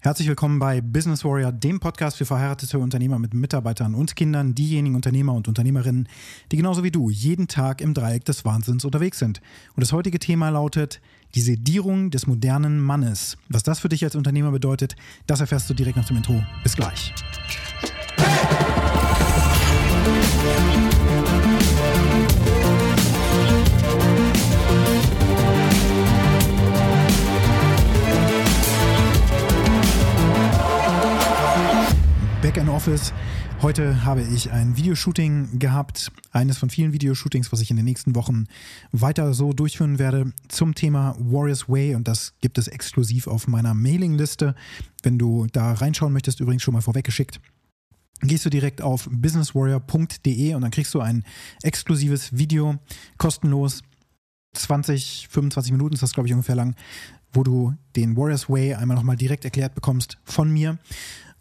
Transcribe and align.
Herzlich 0.00 0.28
willkommen 0.28 0.60
bei 0.60 0.80
Business 0.80 1.24
Warrior, 1.24 1.50
dem 1.50 1.80
Podcast 1.80 2.18
für 2.18 2.24
verheiratete 2.24 2.78
Unternehmer 2.78 3.18
mit 3.18 3.34
Mitarbeitern 3.34 3.96
und 3.96 4.14
Kindern, 4.14 4.54
diejenigen 4.54 4.94
Unternehmer 4.94 5.34
und 5.34 5.48
Unternehmerinnen, 5.48 6.08
die 6.52 6.56
genauso 6.56 6.84
wie 6.84 6.92
du 6.92 7.10
jeden 7.10 7.48
Tag 7.48 7.80
im 7.80 7.94
Dreieck 7.94 8.24
des 8.24 8.44
Wahnsinns 8.44 8.84
unterwegs 8.84 9.18
sind. 9.18 9.40
Und 9.74 9.80
das 9.80 9.92
heutige 9.92 10.20
Thema 10.20 10.50
lautet 10.50 11.00
die 11.34 11.40
Sedierung 11.40 12.12
des 12.12 12.28
modernen 12.28 12.80
Mannes. 12.80 13.38
Was 13.48 13.64
das 13.64 13.80
für 13.80 13.88
dich 13.88 14.04
als 14.04 14.14
Unternehmer 14.14 14.52
bedeutet, 14.52 14.94
das 15.26 15.40
erfährst 15.40 15.68
du 15.68 15.74
direkt 15.74 15.96
nach 15.96 16.06
dem 16.06 16.18
Intro. 16.18 16.44
Bis 16.62 16.76
gleich. 16.76 17.12
Back 20.46 20.87
in 32.58 32.68
Office. 32.68 33.12
Heute 33.62 34.04
habe 34.04 34.22
ich 34.22 34.50
ein 34.50 34.76
Videoshooting 34.76 35.60
gehabt, 35.60 36.10
eines 36.32 36.58
von 36.58 36.70
vielen 36.70 36.92
Videoshootings, 36.92 37.52
was 37.52 37.60
ich 37.60 37.70
in 37.70 37.76
den 37.76 37.84
nächsten 37.84 38.16
Wochen 38.16 38.46
weiter 38.90 39.32
so 39.32 39.52
durchführen 39.52 40.00
werde 40.00 40.32
zum 40.48 40.74
Thema 40.74 41.14
Warriors 41.20 41.68
Way 41.68 41.94
und 41.94 42.08
das 42.08 42.34
gibt 42.40 42.58
es 42.58 42.66
exklusiv 42.66 43.28
auf 43.28 43.46
meiner 43.46 43.74
Mailingliste. 43.74 44.56
Wenn 45.04 45.18
du 45.18 45.46
da 45.52 45.72
reinschauen 45.72 46.12
möchtest, 46.12 46.40
übrigens 46.40 46.64
schon 46.64 46.74
mal 46.74 46.80
vorweggeschickt, 46.80 47.40
gehst 48.22 48.44
du 48.44 48.50
direkt 48.50 48.82
auf 48.82 49.08
businesswarrior.de 49.10 50.54
und 50.54 50.62
dann 50.62 50.72
kriegst 50.72 50.92
du 50.94 51.00
ein 51.00 51.24
exklusives 51.62 52.36
Video 52.36 52.76
kostenlos 53.18 53.82
20, 54.54 55.28
25 55.30 55.70
Minuten 55.70 55.94
ist 55.94 56.02
das, 56.02 56.12
glaube 56.12 56.26
ich, 56.26 56.32
ungefähr 56.32 56.56
lang, 56.56 56.74
wo 57.32 57.44
du 57.44 57.74
den 57.94 58.16
Warriors 58.16 58.48
Way 58.48 58.74
einmal 58.74 58.96
nochmal 58.96 59.16
direkt 59.16 59.44
erklärt 59.44 59.76
bekommst 59.76 60.18
von 60.24 60.50
mir 60.50 60.78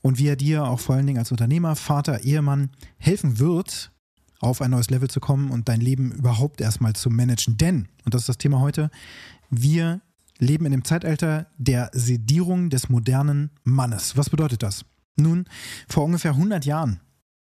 und 0.02 0.18
wie 0.18 0.28
er 0.28 0.36
dir 0.36 0.66
auch 0.66 0.80
vor 0.80 0.96
allen 0.96 1.08
Dingen 1.08 1.20
als 1.20 1.32
Unternehmer, 1.32 1.76
Vater, 1.76 2.24
Ehemann 2.24 2.70
helfen 2.98 3.40
wird, 3.40 3.92
auf 4.40 4.62
ein 4.62 4.72
neues 4.72 4.90
Level 4.90 5.10
zu 5.10 5.20
kommen 5.20 5.50
und 5.50 5.68
dein 5.68 5.82
Leben 5.82 6.12
überhaupt 6.12 6.62
erstmal 6.62 6.94
zu 6.94 7.10
managen. 7.10 7.58
Denn, 7.58 7.88
und 8.06 8.14
das 8.14 8.22
ist 8.22 8.30
das 8.30 8.38
Thema 8.38 8.60
heute, 8.60 8.92
wir 9.50 10.02
leben 10.40 10.66
in 10.66 10.72
dem 10.72 10.84
Zeitalter 10.84 11.48
der 11.58 11.90
Sedierung 11.94 12.70
des 12.70 12.90
modernen 12.90 13.52
Mannes. 13.64 14.18
Was 14.18 14.30
bedeutet 14.30 14.62
das? 14.62 14.86
Nun, 15.16 15.46
vor 15.88 16.04
ungefähr 16.04 16.32
100 16.32 16.66
Jahren, 16.66 17.00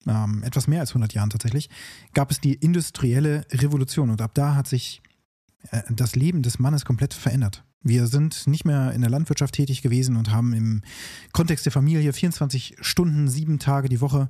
ähm, 0.06 0.44
etwas 0.44 0.68
mehr 0.68 0.82
als 0.82 0.92
100 0.92 1.14
Jahren 1.14 1.32
tatsächlich, 1.32 1.70
gab 2.14 2.30
es 2.30 2.40
die 2.40 2.54
industrielle 2.54 3.46
Revolution 3.52 4.12
und 4.12 4.22
ab 4.22 4.32
da 4.36 4.56
hat 4.56 4.68
sich 4.68 5.02
äh, 5.72 5.82
das 5.90 6.16
Leben 6.16 6.44
des 6.44 6.60
Mannes 6.60 6.86
komplett 6.86 7.14
verändert. 7.16 7.64
Wir 7.84 8.08
sind 8.08 8.48
nicht 8.48 8.64
mehr 8.64 8.94
in 8.94 9.02
der 9.02 9.10
Landwirtschaft 9.10 9.56
tätig 9.56 9.82
gewesen 9.82 10.16
und 10.16 10.32
haben 10.32 10.54
im 10.54 10.82
Kontext 11.34 11.66
der 11.66 11.72
Familie 11.74 12.14
24 12.14 12.78
Stunden, 12.80 13.28
sieben 13.28 13.60
Tage 13.60 13.90
die 13.90 14.00
Woche 14.00 14.30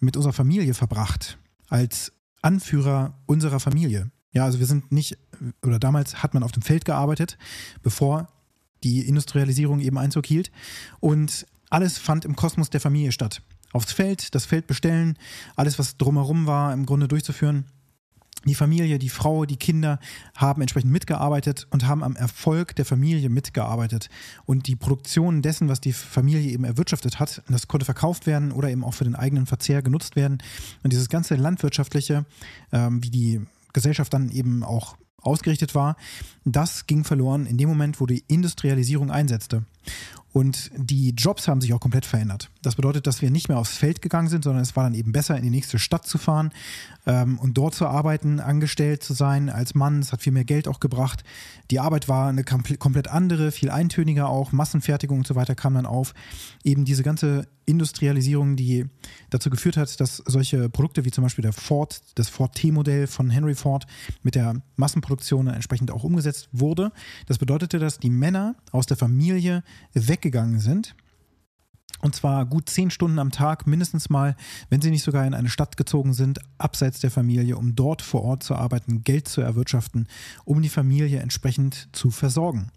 mit 0.00 0.16
unserer 0.16 0.32
Familie 0.32 0.74
verbracht. 0.74 1.38
Als 1.68 2.12
Anführer 2.42 3.14
unserer 3.26 3.60
Familie. 3.60 4.10
Ja, 4.32 4.44
also 4.44 4.58
wir 4.58 4.66
sind 4.66 4.90
nicht, 4.90 5.18
oder 5.62 5.78
damals 5.78 6.22
hat 6.22 6.34
man 6.34 6.42
auf 6.42 6.52
dem 6.52 6.62
Feld 6.62 6.84
gearbeitet, 6.84 7.38
bevor 7.82 8.28
die 8.82 9.06
Industrialisierung 9.06 9.80
eben 9.80 9.98
Einzug 9.98 10.26
hielt. 10.26 10.50
Und 10.98 11.46
alles 11.68 11.98
fand 11.98 12.24
im 12.24 12.34
Kosmos 12.34 12.70
der 12.70 12.80
Familie 12.80 13.12
statt. 13.12 13.42
Aufs 13.72 13.92
Feld, 13.92 14.34
das 14.34 14.46
Feld 14.46 14.66
bestellen, 14.66 15.16
alles, 15.54 15.78
was 15.78 15.96
drumherum 15.96 16.46
war, 16.46 16.72
im 16.72 16.86
Grunde 16.86 17.06
durchzuführen 17.06 17.66
die 18.44 18.54
Familie, 18.54 18.98
die 18.98 19.08
Frau, 19.08 19.44
die 19.44 19.56
Kinder 19.56 19.98
haben 20.34 20.62
entsprechend 20.62 20.92
mitgearbeitet 20.92 21.66
und 21.70 21.86
haben 21.86 22.02
am 22.02 22.16
Erfolg 22.16 22.74
der 22.76 22.84
Familie 22.84 23.28
mitgearbeitet. 23.28 24.08
Und 24.46 24.66
die 24.66 24.76
Produktion 24.76 25.42
dessen, 25.42 25.68
was 25.68 25.80
die 25.80 25.92
Familie 25.92 26.50
eben 26.50 26.64
erwirtschaftet 26.64 27.20
hat, 27.20 27.42
das 27.48 27.68
konnte 27.68 27.84
verkauft 27.84 28.26
werden 28.26 28.52
oder 28.52 28.70
eben 28.70 28.84
auch 28.84 28.94
für 28.94 29.04
den 29.04 29.14
eigenen 29.14 29.46
Verzehr 29.46 29.82
genutzt 29.82 30.16
werden. 30.16 30.38
Und 30.82 30.92
dieses 30.92 31.08
ganze 31.08 31.34
landwirtschaftliche, 31.34 32.24
ähm, 32.72 33.02
wie 33.02 33.10
die 33.10 33.40
Gesellschaft 33.72 34.12
dann 34.14 34.30
eben 34.30 34.64
auch 34.64 34.96
ausgerichtet 35.22 35.74
war, 35.74 35.96
das 36.44 36.86
ging 36.86 37.04
verloren 37.04 37.46
in 37.46 37.58
dem 37.58 37.68
Moment, 37.68 38.00
wo 38.00 38.06
die 38.06 38.24
Industrialisierung 38.26 39.10
einsetzte. 39.10 39.64
Und 40.32 40.70
die 40.76 41.10
Jobs 41.10 41.48
haben 41.48 41.60
sich 41.60 41.74
auch 41.74 41.80
komplett 41.80 42.06
verändert. 42.06 42.50
Das 42.62 42.76
bedeutet, 42.76 43.06
dass 43.08 43.20
wir 43.20 43.30
nicht 43.30 43.48
mehr 43.48 43.58
aufs 43.58 43.76
Feld 43.76 44.00
gegangen 44.00 44.28
sind, 44.28 44.44
sondern 44.44 44.62
es 44.62 44.76
war 44.76 44.84
dann 44.84 44.94
eben 44.94 45.10
besser, 45.10 45.36
in 45.36 45.42
die 45.42 45.50
nächste 45.50 45.80
Stadt 45.80 46.06
zu 46.06 46.18
fahren 46.18 46.52
ähm, 47.06 47.38
und 47.40 47.58
dort 47.58 47.74
zu 47.74 47.86
arbeiten, 47.86 48.38
angestellt 48.38 49.02
zu 49.02 49.12
sein 49.12 49.48
als 49.50 49.74
Mann. 49.74 49.98
Es 49.98 50.12
hat 50.12 50.22
viel 50.22 50.32
mehr 50.32 50.44
Geld 50.44 50.68
auch 50.68 50.78
gebracht. 50.78 51.24
Die 51.72 51.80
Arbeit 51.80 52.08
war 52.08 52.28
eine 52.28 52.44
komplett 52.44 53.08
andere, 53.08 53.50
viel 53.50 53.70
eintöniger 53.70 54.28
auch. 54.28 54.52
Massenfertigung 54.52 55.18
und 55.18 55.26
so 55.26 55.34
weiter 55.34 55.56
kam 55.56 55.74
dann 55.74 55.86
auf. 55.86 56.14
Eben 56.62 56.84
diese 56.84 57.02
ganze 57.02 57.48
Industrialisierung, 57.66 58.56
die 58.56 58.86
dazu 59.30 59.48
geführt 59.50 59.76
hat, 59.76 60.00
dass 60.00 60.16
solche 60.26 60.68
Produkte 60.68 61.04
wie 61.04 61.10
zum 61.10 61.22
Beispiel 61.22 61.42
der 61.42 61.52
Ford, 61.52 62.02
das 62.16 62.28
Ford 62.28 62.54
T-Modell 62.54 63.06
von 63.06 63.30
Henry 63.30 63.54
Ford 63.54 63.86
mit 64.22 64.34
der 64.34 64.60
Massenproduktion 64.76 65.46
entsprechend 65.46 65.90
auch 65.90 66.04
umgesetzt 66.04 66.48
wurde. 66.52 66.92
Das 67.26 67.38
bedeutete, 67.38 67.78
dass 67.78 67.98
die 67.98 68.10
Männer 68.10 68.56
aus 68.72 68.86
der 68.86 68.96
Familie 68.96 69.62
weggegangen 69.92 70.60
sind. 70.60 70.94
Und 72.02 72.14
zwar 72.14 72.46
gut 72.46 72.70
zehn 72.70 72.90
Stunden 72.90 73.18
am 73.18 73.30
Tag, 73.30 73.66
mindestens 73.66 74.08
mal, 74.08 74.34
wenn 74.70 74.80
sie 74.80 74.90
nicht 74.90 75.02
sogar 75.02 75.26
in 75.26 75.34
eine 75.34 75.50
Stadt 75.50 75.76
gezogen 75.76 76.14
sind, 76.14 76.40
abseits 76.56 77.00
der 77.00 77.10
Familie, 77.10 77.58
um 77.58 77.74
dort 77.74 78.00
vor 78.00 78.22
Ort 78.22 78.42
zu 78.42 78.54
arbeiten, 78.54 79.04
Geld 79.04 79.28
zu 79.28 79.42
erwirtschaften, 79.42 80.08
um 80.44 80.62
die 80.62 80.70
Familie 80.70 81.20
entsprechend 81.20 81.88
zu 81.92 82.10
versorgen. 82.10 82.70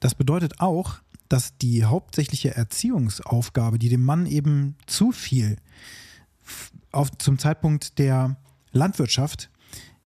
Das 0.00 0.14
bedeutet 0.14 0.60
auch, 0.60 0.96
dass 1.28 1.56
die 1.56 1.84
hauptsächliche 1.84 2.54
Erziehungsaufgabe, 2.54 3.78
die 3.78 3.88
dem 3.88 4.02
Mann 4.02 4.26
eben 4.26 4.76
zufiel, 4.86 5.56
auf, 6.92 7.10
zum 7.18 7.38
Zeitpunkt 7.38 7.98
der 7.98 8.36
Landwirtschaft, 8.72 9.50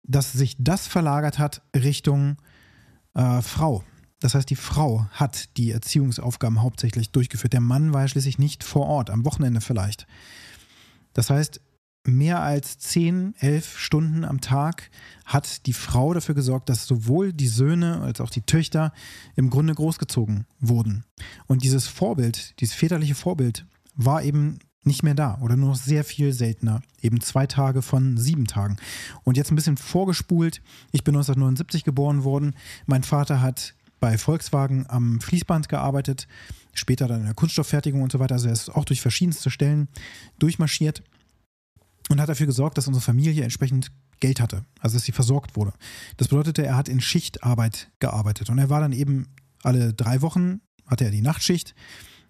dass 0.03 0.33
sich 0.33 0.55
das 0.59 0.87
verlagert 0.87 1.39
hat 1.39 1.61
Richtung 1.75 2.37
äh, 3.13 3.41
Frau. 3.41 3.83
Das 4.25 4.33
heißt, 4.33 4.49
die 4.49 4.55
Frau 4.55 5.05
hat 5.11 5.55
die 5.55 5.69
Erziehungsaufgaben 5.69 6.63
hauptsächlich 6.63 7.11
durchgeführt. 7.11 7.53
Der 7.53 7.61
Mann 7.61 7.93
war 7.93 8.07
schließlich 8.07 8.39
nicht 8.39 8.63
vor 8.63 8.87
Ort, 8.87 9.11
am 9.11 9.23
Wochenende 9.23 9.61
vielleicht. 9.61 10.07
Das 11.13 11.29
heißt, 11.29 11.61
mehr 12.07 12.41
als 12.41 12.79
10, 12.79 13.35
11 13.37 13.77
Stunden 13.77 14.25
am 14.25 14.41
Tag 14.41 14.89
hat 15.25 15.67
die 15.67 15.73
Frau 15.73 16.11
dafür 16.11 16.33
gesorgt, 16.33 16.69
dass 16.69 16.87
sowohl 16.87 17.33
die 17.33 17.47
Söhne 17.47 18.01
als 18.01 18.19
auch 18.19 18.31
die 18.31 18.41
Töchter 18.41 18.93
im 19.35 19.51
Grunde 19.51 19.75
großgezogen 19.75 20.47
wurden. 20.59 21.03
Und 21.45 21.61
dieses 21.61 21.85
Vorbild, 21.85 22.59
dieses 22.59 22.73
väterliche 22.73 23.13
Vorbild 23.13 23.67
war 23.93 24.23
eben 24.23 24.57
nicht 24.81 25.03
mehr 25.03 25.13
da 25.13 25.37
oder 25.39 25.55
nur 25.55 25.69
noch 25.69 25.75
sehr 25.75 26.03
viel 26.03 26.33
seltener. 26.33 26.81
Eben 26.99 27.21
zwei 27.21 27.45
Tage 27.45 27.83
von 27.83 28.17
sieben 28.17 28.47
Tagen. 28.47 28.77
Und 29.23 29.37
jetzt 29.37 29.51
ein 29.51 29.55
bisschen 29.55 29.77
vorgespult. 29.77 30.63
Ich 30.91 31.03
bin 31.03 31.13
1979 31.13 31.83
geboren 31.83 32.23
worden. 32.23 32.55
Mein 32.87 33.03
Vater 33.03 33.39
hat 33.39 33.74
bei 33.99 34.17
Volkswagen 34.17 34.85
am 34.89 35.21
Fließband 35.21 35.69
gearbeitet, 35.69 36.27
später 36.73 37.07
dann 37.07 37.21
in 37.21 37.25
der 37.25 37.33
Kunststofffertigung 37.33 38.01
und 38.01 38.11
so 38.11 38.19
weiter. 38.19 38.35
Also 38.35 38.47
er 38.47 38.53
ist 38.53 38.69
auch 38.69 38.85
durch 38.85 39.01
verschiedenste 39.01 39.49
Stellen 39.49 39.87
durchmarschiert 40.39 41.03
und 42.09 42.21
hat 42.21 42.29
dafür 42.29 42.45
gesorgt, 42.45 42.77
dass 42.77 42.87
unsere 42.87 43.03
Familie 43.03 43.43
entsprechend 43.43 43.91
Geld 44.19 44.39
hatte, 44.39 44.65
also 44.79 44.95
dass 44.95 45.03
sie 45.03 45.11
versorgt 45.11 45.55
wurde. 45.55 45.73
Das 46.17 46.27
bedeutete, 46.27 46.65
er 46.65 46.77
hat 46.77 46.89
in 46.89 47.01
Schichtarbeit 47.01 47.91
gearbeitet 47.99 48.49
und 48.49 48.57
er 48.57 48.69
war 48.69 48.79
dann 48.79 48.93
eben 48.93 49.27
alle 49.63 49.93
drei 49.93 50.21
Wochen, 50.21 50.61
hatte 50.85 51.05
er 51.05 51.11
die 51.11 51.21
Nachtschicht. 51.21 51.75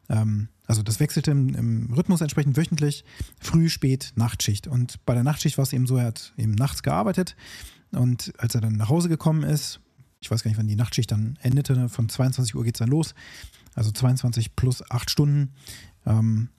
Ähm, 0.10 0.50
also 0.66 0.82
das 0.82 1.00
wechselte 1.00 1.32
im, 1.32 1.54
im, 1.54 1.94
Rhythmus 1.94 2.22
entsprechend 2.22 2.58
wöchentlich, 2.58 3.04
früh, 3.40 3.70
spät, 3.70 4.14
Nachtschicht. 4.16 4.68
Und 4.68 5.06
bei 5.06 5.14
der 5.14 5.24
Nachtschicht 5.24 5.58
war 5.58 5.64
es 5.64 5.74
eben 5.74 5.86
so, 5.86 5.98
er 5.98 6.06
hat 6.06 6.34
eben 6.38 6.54
nachts 6.54 6.82
gearbeitet 6.82 7.36
und 7.92 8.34
als 8.38 8.56
er 8.56 8.62
dann 8.62 8.74
nach 8.74 8.90
Hause 8.90 9.10
gekommen 9.10 9.44
ist, 9.44 9.80
ich 10.26 10.32
weiß 10.32 10.44
gar 10.44 10.50
nicht, 10.50 10.58
wann 10.58 10.68
die 10.68 10.76
Nachtschicht 10.76 11.12
dann 11.12 11.38
endete, 11.44 11.88
von 11.88 12.10
22 12.10 12.56
Uhr 12.56 12.64
geht 12.64 12.76
es 12.76 12.80
dann 12.80 12.90
los, 12.90 13.14
also 13.76 13.92
22 13.92 14.56
plus 14.56 14.84
8 14.90 15.08
Stunden. 15.08 15.54
Ähm, 16.08 16.50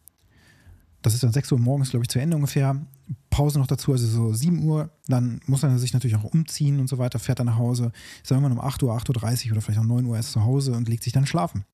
das 1.03 1.15
ist 1.15 1.25
dann 1.25 1.33
6 1.33 1.51
Uhr 1.51 1.59
morgens, 1.59 1.91
glaube 1.91 2.05
ich, 2.05 2.09
zu 2.09 2.21
Ende 2.21 2.37
ungefähr. 2.37 2.81
Pause 3.29 3.59
noch 3.59 3.67
dazu, 3.67 3.91
also 3.91 4.07
so 4.07 4.33
7 4.33 4.63
Uhr. 4.63 4.91
Dann 5.09 5.41
muss 5.47 5.65
er 5.65 5.77
sich 5.79 5.93
natürlich 5.95 6.17
auch 6.17 6.23
umziehen 6.23 6.79
und 6.79 6.89
so 6.89 6.99
weiter, 6.99 7.19
fährt 7.19 7.41
dann 7.41 7.47
nach 7.47 7.59
Hause. 7.59 7.91
Ist 8.23 8.31
dann 8.31 8.39
irgendwann 8.39 8.59
um 8.59 8.65
8 8.65 8.83
Uhr, 8.85 8.97
8.30 8.97 9.47
Uhr 9.47 9.53
oder 9.53 9.61
vielleicht 9.63 9.81
auch 9.81 9.85
9 9.85 10.05
Uhr 10.07 10.17
erst 10.17 10.31
zu 10.31 10.45
Hause 10.45 10.73
und 10.73 10.89
legt 10.89 11.03
sich 11.03 11.13
dann 11.13 11.27
schlafen. 11.27 11.65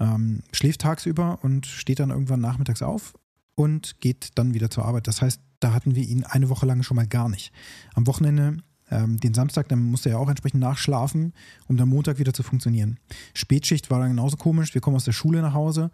Ähm, 0.00 0.42
schläft 0.52 0.80
tagsüber 0.80 1.38
und 1.42 1.66
steht 1.66 2.00
dann 2.00 2.10
irgendwann 2.10 2.40
nachmittags 2.40 2.82
auf 2.82 3.14
und 3.54 4.00
geht 4.00 4.30
dann 4.34 4.54
wieder 4.54 4.70
zur 4.70 4.84
Arbeit. 4.84 5.06
Das 5.06 5.22
heißt, 5.22 5.40
da 5.60 5.72
hatten 5.72 5.94
wir 5.94 6.02
ihn 6.02 6.24
eine 6.24 6.48
Woche 6.48 6.66
lang 6.66 6.82
schon 6.82 6.96
mal 6.96 7.06
gar 7.06 7.28
nicht. 7.28 7.52
Am 7.94 8.08
Wochenende 8.08 8.58
ähm, 8.92 9.18
den 9.18 9.34
Samstag, 9.34 9.68
dann 9.68 9.82
musste 9.82 10.10
er 10.10 10.18
auch 10.18 10.28
entsprechend 10.28 10.60
nachschlafen, 10.60 11.32
um 11.66 11.76
dann 11.76 11.88
Montag 11.88 12.18
wieder 12.18 12.34
zu 12.34 12.42
funktionieren. 12.42 12.98
Spätschicht 13.34 13.90
war 13.90 13.98
dann 13.98 14.10
genauso 14.10 14.36
komisch. 14.36 14.74
Wir 14.74 14.80
kommen 14.80 14.96
aus 14.96 15.04
der 15.04 15.12
Schule 15.12 15.40
nach 15.40 15.54
Hause. 15.54 15.90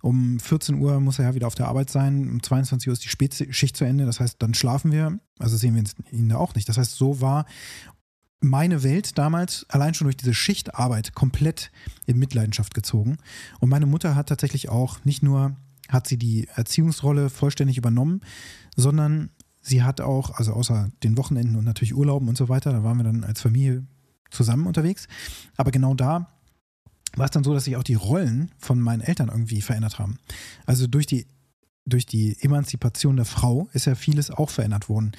Um 0.00 0.40
14 0.40 0.76
Uhr 0.76 1.00
muss 1.00 1.18
er 1.18 1.26
ja 1.26 1.34
wieder 1.34 1.46
auf 1.46 1.54
der 1.54 1.68
Arbeit 1.68 1.90
sein. 1.90 2.28
Um 2.30 2.42
22 2.42 2.88
Uhr 2.88 2.92
ist 2.92 3.04
die 3.04 3.08
Spätschicht 3.08 3.76
zu 3.76 3.84
Ende. 3.84 4.06
Das 4.06 4.20
heißt, 4.20 4.36
dann 4.40 4.54
schlafen 4.54 4.92
wir. 4.92 5.18
Also 5.38 5.56
sehen 5.56 5.74
wir 5.74 5.84
ihn 6.10 6.28
da 6.28 6.36
auch 6.36 6.54
nicht. 6.54 6.68
Das 6.68 6.78
heißt, 6.78 6.96
so 6.96 7.20
war 7.20 7.44
meine 8.40 8.82
Welt 8.84 9.18
damals 9.18 9.66
allein 9.68 9.94
schon 9.94 10.06
durch 10.06 10.16
diese 10.16 10.34
Schichtarbeit 10.34 11.14
komplett 11.14 11.70
in 12.06 12.18
Mitleidenschaft 12.18 12.72
gezogen. 12.74 13.18
Und 13.58 13.68
meine 13.68 13.86
Mutter 13.86 14.14
hat 14.14 14.28
tatsächlich 14.28 14.68
auch 14.68 15.04
nicht 15.04 15.22
nur 15.22 15.56
hat 15.88 16.06
sie 16.06 16.18
die 16.18 16.46
Erziehungsrolle 16.54 17.30
vollständig 17.30 17.78
übernommen, 17.78 18.20
sondern 18.76 19.30
sie 19.68 19.82
hat 19.82 20.00
auch, 20.00 20.30
also 20.32 20.52
außer 20.52 20.90
den 21.02 21.16
Wochenenden 21.16 21.56
und 21.56 21.64
natürlich 21.64 21.94
Urlauben 21.94 22.28
und 22.28 22.36
so 22.36 22.48
weiter, 22.48 22.72
da 22.72 22.82
waren 22.82 22.96
wir 22.96 23.04
dann 23.04 23.24
als 23.24 23.40
Familie 23.40 23.86
zusammen 24.30 24.66
unterwegs. 24.66 25.08
Aber 25.56 25.70
genau 25.70 25.94
da 25.94 26.28
war 27.16 27.24
es 27.24 27.30
dann 27.30 27.44
so, 27.44 27.54
dass 27.54 27.64
sich 27.64 27.76
auch 27.76 27.82
die 27.82 27.94
Rollen 27.94 28.50
von 28.58 28.80
meinen 28.80 29.00
Eltern 29.00 29.28
irgendwie 29.28 29.60
verändert 29.60 29.98
haben. 29.98 30.18
Also 30.66 30.86
durch 30.86 31.06
die, 31.06 31.26
durch 31.86 32.06
die 32.06 32.36
Emanzipation 32.40 33.16
der 33.16 33.24
Frau 33.24 33.68
ist 33.72 33.86
ja 33.86 33.94
vieles 33.94 34.30
auch 34.30 34.50
verändert 34.50 34.88
worden. 34.88 35.12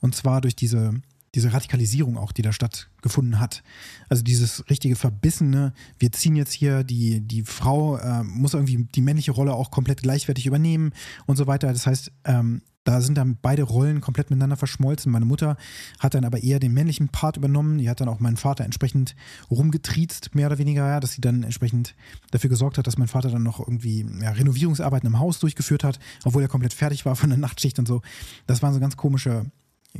Und 0.00 0.14
zwar 0.14 0.40
durch 0.40 0.56
diese 0.56 1.00
diese 1.34 1.52
Radikalisierung 1.52 2.16
auch, 2.16 2.32
die 2.32 2.42
da 2.42 2.52
stattgefunden 2.52 3.40
hat. 3.40 3.62
Also 4.08 4.22
dieses 4.22 4.68
richtige 4.70 4.96
Verbissene, 4.96 5.72
wir 5.98 6.12
ziehen 6.12 6.36
jetzt 6.36 6.52
hier, 6.52 6.84
die, 6.84 7.20
die 7.20 7.42
Frau 7.42 7.96
äh, 7.96 8.22
muss 8.22 8.54
irgendwie 8.54 8.86
die 8.94 9.00
männliche 9.00 9.32
Rolle 9.32 9.52
auch 9.54 9.70
komplett 9.70 10.02
gleichwertig 10.02 10.46
übernehmen 10.46 10.92
und 11.26 11.36
so 11.36 11.46
weiter. 11.46 11.72
Das 11.72 11.86
heißt, 11.86 12.12
ähm, 12.24 12.62
da 12.84 13.00
sind 13.00 13.16
dann 13.16 13.38
beide 13.40 13.62
Rollen 13.62 14.00
komplett 14.00 14.30
miteinander 14.30 14.56
verschmolzen. 14.56 15.10
Meine 15.10 15.24
Mutter 15.24 15.56
hat 15.98 16.14
dann 16.14 16.24
aber 16.24 16.42
eher 16.42 16.60
den 16.60 16.74
männlichen 16.74 17.08
Part 17.08 17.36
übernommen. 17.38 17.78
Die 17.78 17.88
hat 17.88 18.00
dann 18.00 18.08
auch 18.08 18.20
meinen 18.20 18.36
Vater 18.36 18.64
entsprechend 18.64 19.16
rumgetriezt, 19.50 20.34
mehr 20.34 20.48
oder 20.48 20.58
weniger, 20.58 20.86
ja, 20.86 21.00
dass 21.00 21.12
sie 21.12 21.22
dann 21.22 21.42
entsprechend 21.42 21.94
dafür 22.30 22.50
gesorgt 22.50 22.78
hat, 22.78 22.86
dass 22.86 22.98
mein 22.98 23.08
Vater 23.08 23.30
dann 23.30 23.42
noch 23.42 23.58
irgendwie 23.58 24.06
ja, 24.20 24.30
Renovierungsarbeiten 24.30 25.06
im 25.06 25.18
Haus 25.18 25.38
durchgeführt 25.38 25.82
hat, 25.82 25.98
obwohl 26.24 26.42
er 26.42 26.48
komplett 26.48 26.74
fertig 26.74 27.06
war 27.06 27.16
von 27.16 27.30
der 27.30 27.38
Nachtschicht 27.38 27.78
und 27.78 27.88
so. 27.88 28.02
Das 28.46 28.62
waren 28.62 28.74
so 28.74 28.80
ganz 28.80 28.96
komische 28.96 29.46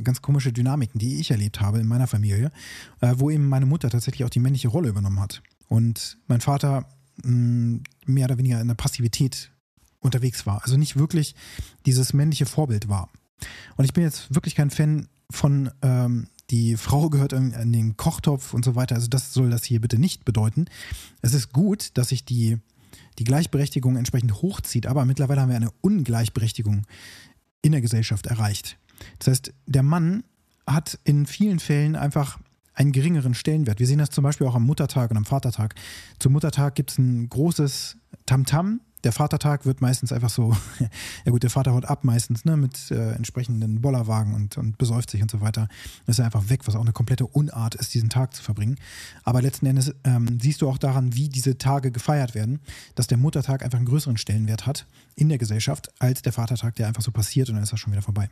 ganz 0.03 0.21
komische 0.21 0.51
Dynamiken, 0.51 0.99
die 0.99 1.21
ich 1.21 1.31
erlebt 1.31 1.61
habe 1.61 1.79
in 1.79 1.87
meiner 1.87 2.07
Familie, 2.07 2.51
äh, 2.99 3.13
wo 3.17 3.29
eben 3.29 3.47
meine 3.47 3.65
Mutter 3.65 3.89
tatsächlich 3.89 4.25
auch 4.25 4.29
die 4.29 4.41
männliche 4.41 4.67
Rolle 4.67 4.89
übernommen 4.89 5.21
hat. 5.21 5.41
Und 5.69 6.17
mein 6.27 6.41
Vater 6.41 6.89
mh, 7.23 7.31
mm, 7.31 7.83
mehr 8.05 8.25
oder 8.25 8.37
weniger 8.37 8.59
in 8.59 8.67
der 8.67 8.75
Passivität 8.75 9.51
unterwegs 10.05 10.45
war. 10.45 10.63
Also 10.63 10.77
nicht 10.77 10.97
wirklich 10.97 11.35
dieses 11.85 12.13
männliche 12.13 12.45
Vorbild 12.45 12.87
war. 12.87 13.09
Und 13.75 13.85
ich 13.85 13.93
bin 13.93 14.03
jetzt 14.03 14.33
wirklich 14.33 14.55
kein 14.55 14.69
Fan 14.69 15.07
von, 15.29 15.71
ähm, 15.81 16.27
die 16.49 16.77
Frau 16.77 17.09
gehört 17.09 17.33
in 17.33 17.71
den 17.71 17.97
Kochtopf 17.97 18.53
und 18.53 18.63
so 18.63 18.75
weiter. 18.75 18.95
Also 18.95 19.07
das 19.07 19.33
soll 19.33 19.49
das 19.49 19.63
hier 19.63 19.81
bitte 19.81 19.97
nicht 19.99 20.25
bedeuten. 20.25 20.65
Es 21.21 21.33
ist 21.33 21.51
gut, 21.51 21.97
dass 21.97 22.09
sich 22.09 22.25
die, 22.25 22.57
die 23.19 23.23
Gleichberechtigung 23.23 23.97
entsprechend 23.97 24.41
hochzieht, 24.41 24.87
aber 24.87 25.05
mittlerweile 25.05 25.41
haben 25.41 25.49
wir 25.49 25.55
eine 25.55 25.71
Ungleichberechtigung 25.81 26.83
in 27.61 27.71
der 27.71 27.81
Gesellschaft 27.81 28.27
erreicht. 28.27 28.77
Das 29.19 29.27
heißt, 29.27 29.53
der 29.65 29.83
Mann 29.83 30.23
hat 30.67 30.99
in 31.03 31.25
vielen 31.25 31.59
Fällen 31.59 31.95
einfach 31.95 32.39
einen 32.73 32.91
geringeren 32.91 33.33
Stellenwert. 33.33 33.79
Wir 33.79 33.87
sehen 33.87 33.99
das 33.99 34.09
zum 34.09 34.23
Beispiel 34.23 34.47
auch 34.47 34.55
am 34.55 34.63
Muttertag 34.63 35.09
und 35.11 35.17
am 35.17 35.25
Vatertag. 35.25 35.75
Zum 36.19 36.33
Muttertag 36.33 36.75
gibt 36.75 36.91
es 36.91 36.97
ein 36.97 37.29
großes 37.29 37.97
Tamtam. 38.25 38.67
-Tam. 38.67 38.79
Der 39.05 39.11
Vatertag 39.11 39.67
wird 39.67 39.81
meistens 39.81 40.11
einfach 40.11 40.31
so, 40.31 40.57
ja 41.25 41.31
gut, 41.31 41.43
der 41.43 41.51
Vater 41.51 41.73
haut 41.73 41.85
ab 41.85 42.03
meistens, 42.03 42.43
ne, 42.43 42.57
mit 42.57 42.89
äh, 42.89 43.11
entsprechenden 43.11 43.79
Bollerwagen 43.79 44.33
und, 44.33 44.57
und 44.57 44.79
besäuft 44.79 45.11
sich 45.11 45.21
und 45.21 45.29
so 45.29 45.41
weiter. 45.41 45.67
Das 46.07 46.17
ist 46.17 46.25
einfach 46.25 46.49
weg, 46.49 46.61
was 46.65 46.75
auch 46.75 46.81
eine 46.81 46.91
komplette 46.91 47.27
Unart 47.27 47.75
ist, 47.75 47.93
diesen 47.93 48.09
Tag 48.09 48.33
zu 48.33 48.41
verbringen. 48.41 48.77
Aber 49.23 49.43
letzten 49.43 49.67
Endes 49.67 49.93
ähm, 50.03 50.39
siehst 50.41 50.63
du 50.63 50.67
auch 50.67 50.79
daran, 50.79 51.15
wie 51.15 51.29
diese 51.29 51.59
Tage 51.59 51.91
gefeiert 51.91 52.33
werden, 52.33 52.59
dass 52.95 53.05
der 53.05 53.19
Muttertag 53.19 53.63
einfach 53.63 53.77
einen 53.77 53.85
größeren 53.85 54.17
Stellenwert 54.17 54.65
hat 54.65 54.87
in 55.15 55.29
der 55.29 55.37
Gesellschaft 55.37 55.93
als 55.99 56.23
der 56.23 56.33
Vatertag, 56.33 56.75
der 56.75 56.87
einfach 56.87 57.03
so 57.03 57.11
passiert 57.11 57.47
und 57.49 57.55
dann 57.55 57.63
ist 57.63 57.71
er 57.71 57.77
schon 57.77 57.93
wieder 57.93 58.01
vorbei. 58.01 58.29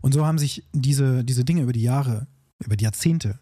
Und 0.00 0.14
so 0.14 0.24
haben 0.24 0.38
sich 0.38 0.64
diese, 0.72 1.24
diese 1.24 1.44
Dinge 1.44 1.62
über 1.62 1.72
die 1.72 1.82
Jahre, 1.82 2.28
über 2.64 2.76
die 2.76 2.84
Jahrzehnte, 2.84 3.40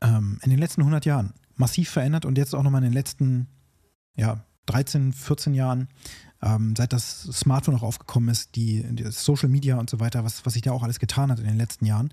ähm, 0.00 0.40
in 0.42 0.50
den 0.50 0.58
letzten 0.58 0.80
100 0.80 1.04
Jahren 1.04 1.32
massiv 1.54 1.90
verändert 1.90 2.24
und 2.24 2.36
jetzt 2.36 2.56
auch 2.56 2.64
nochmal 2.64 2.82
in 2.82 2.90
den 2.90 2.94
letzten 2.94 3.46
ja, 4.16 4.44
13, 4.66 5.12
14 5.12 5.54
Jahren, 5.54 5.88
ähm, 6.42 6.74
seit 6.76 6.92
das 6.92 7.22
Smartphone 7.22 7.76
auch 7.76 7.82
aufgekommen 7.82 8.28
ist, 8.28 8.56
die, 8.56 8.82
die, 8.82 9.10
Social 9.10 9.48
Media 9.48 9.76
und 9.76 9.90
so 9.90 10.00
weiter, 10.00 10.24
was, 10.24 10.44
was 10.44 10.52
sich 10.52 10.62
da 10.62 10.72
auch 10.72 10.82
alles 10.82 10.98
getan 10.98 11.30
hat 11.30 11.38
in 11.38 11.46
den 11.46 11.56
letzten 11.56 11.86
Jahren, 11.86 12.12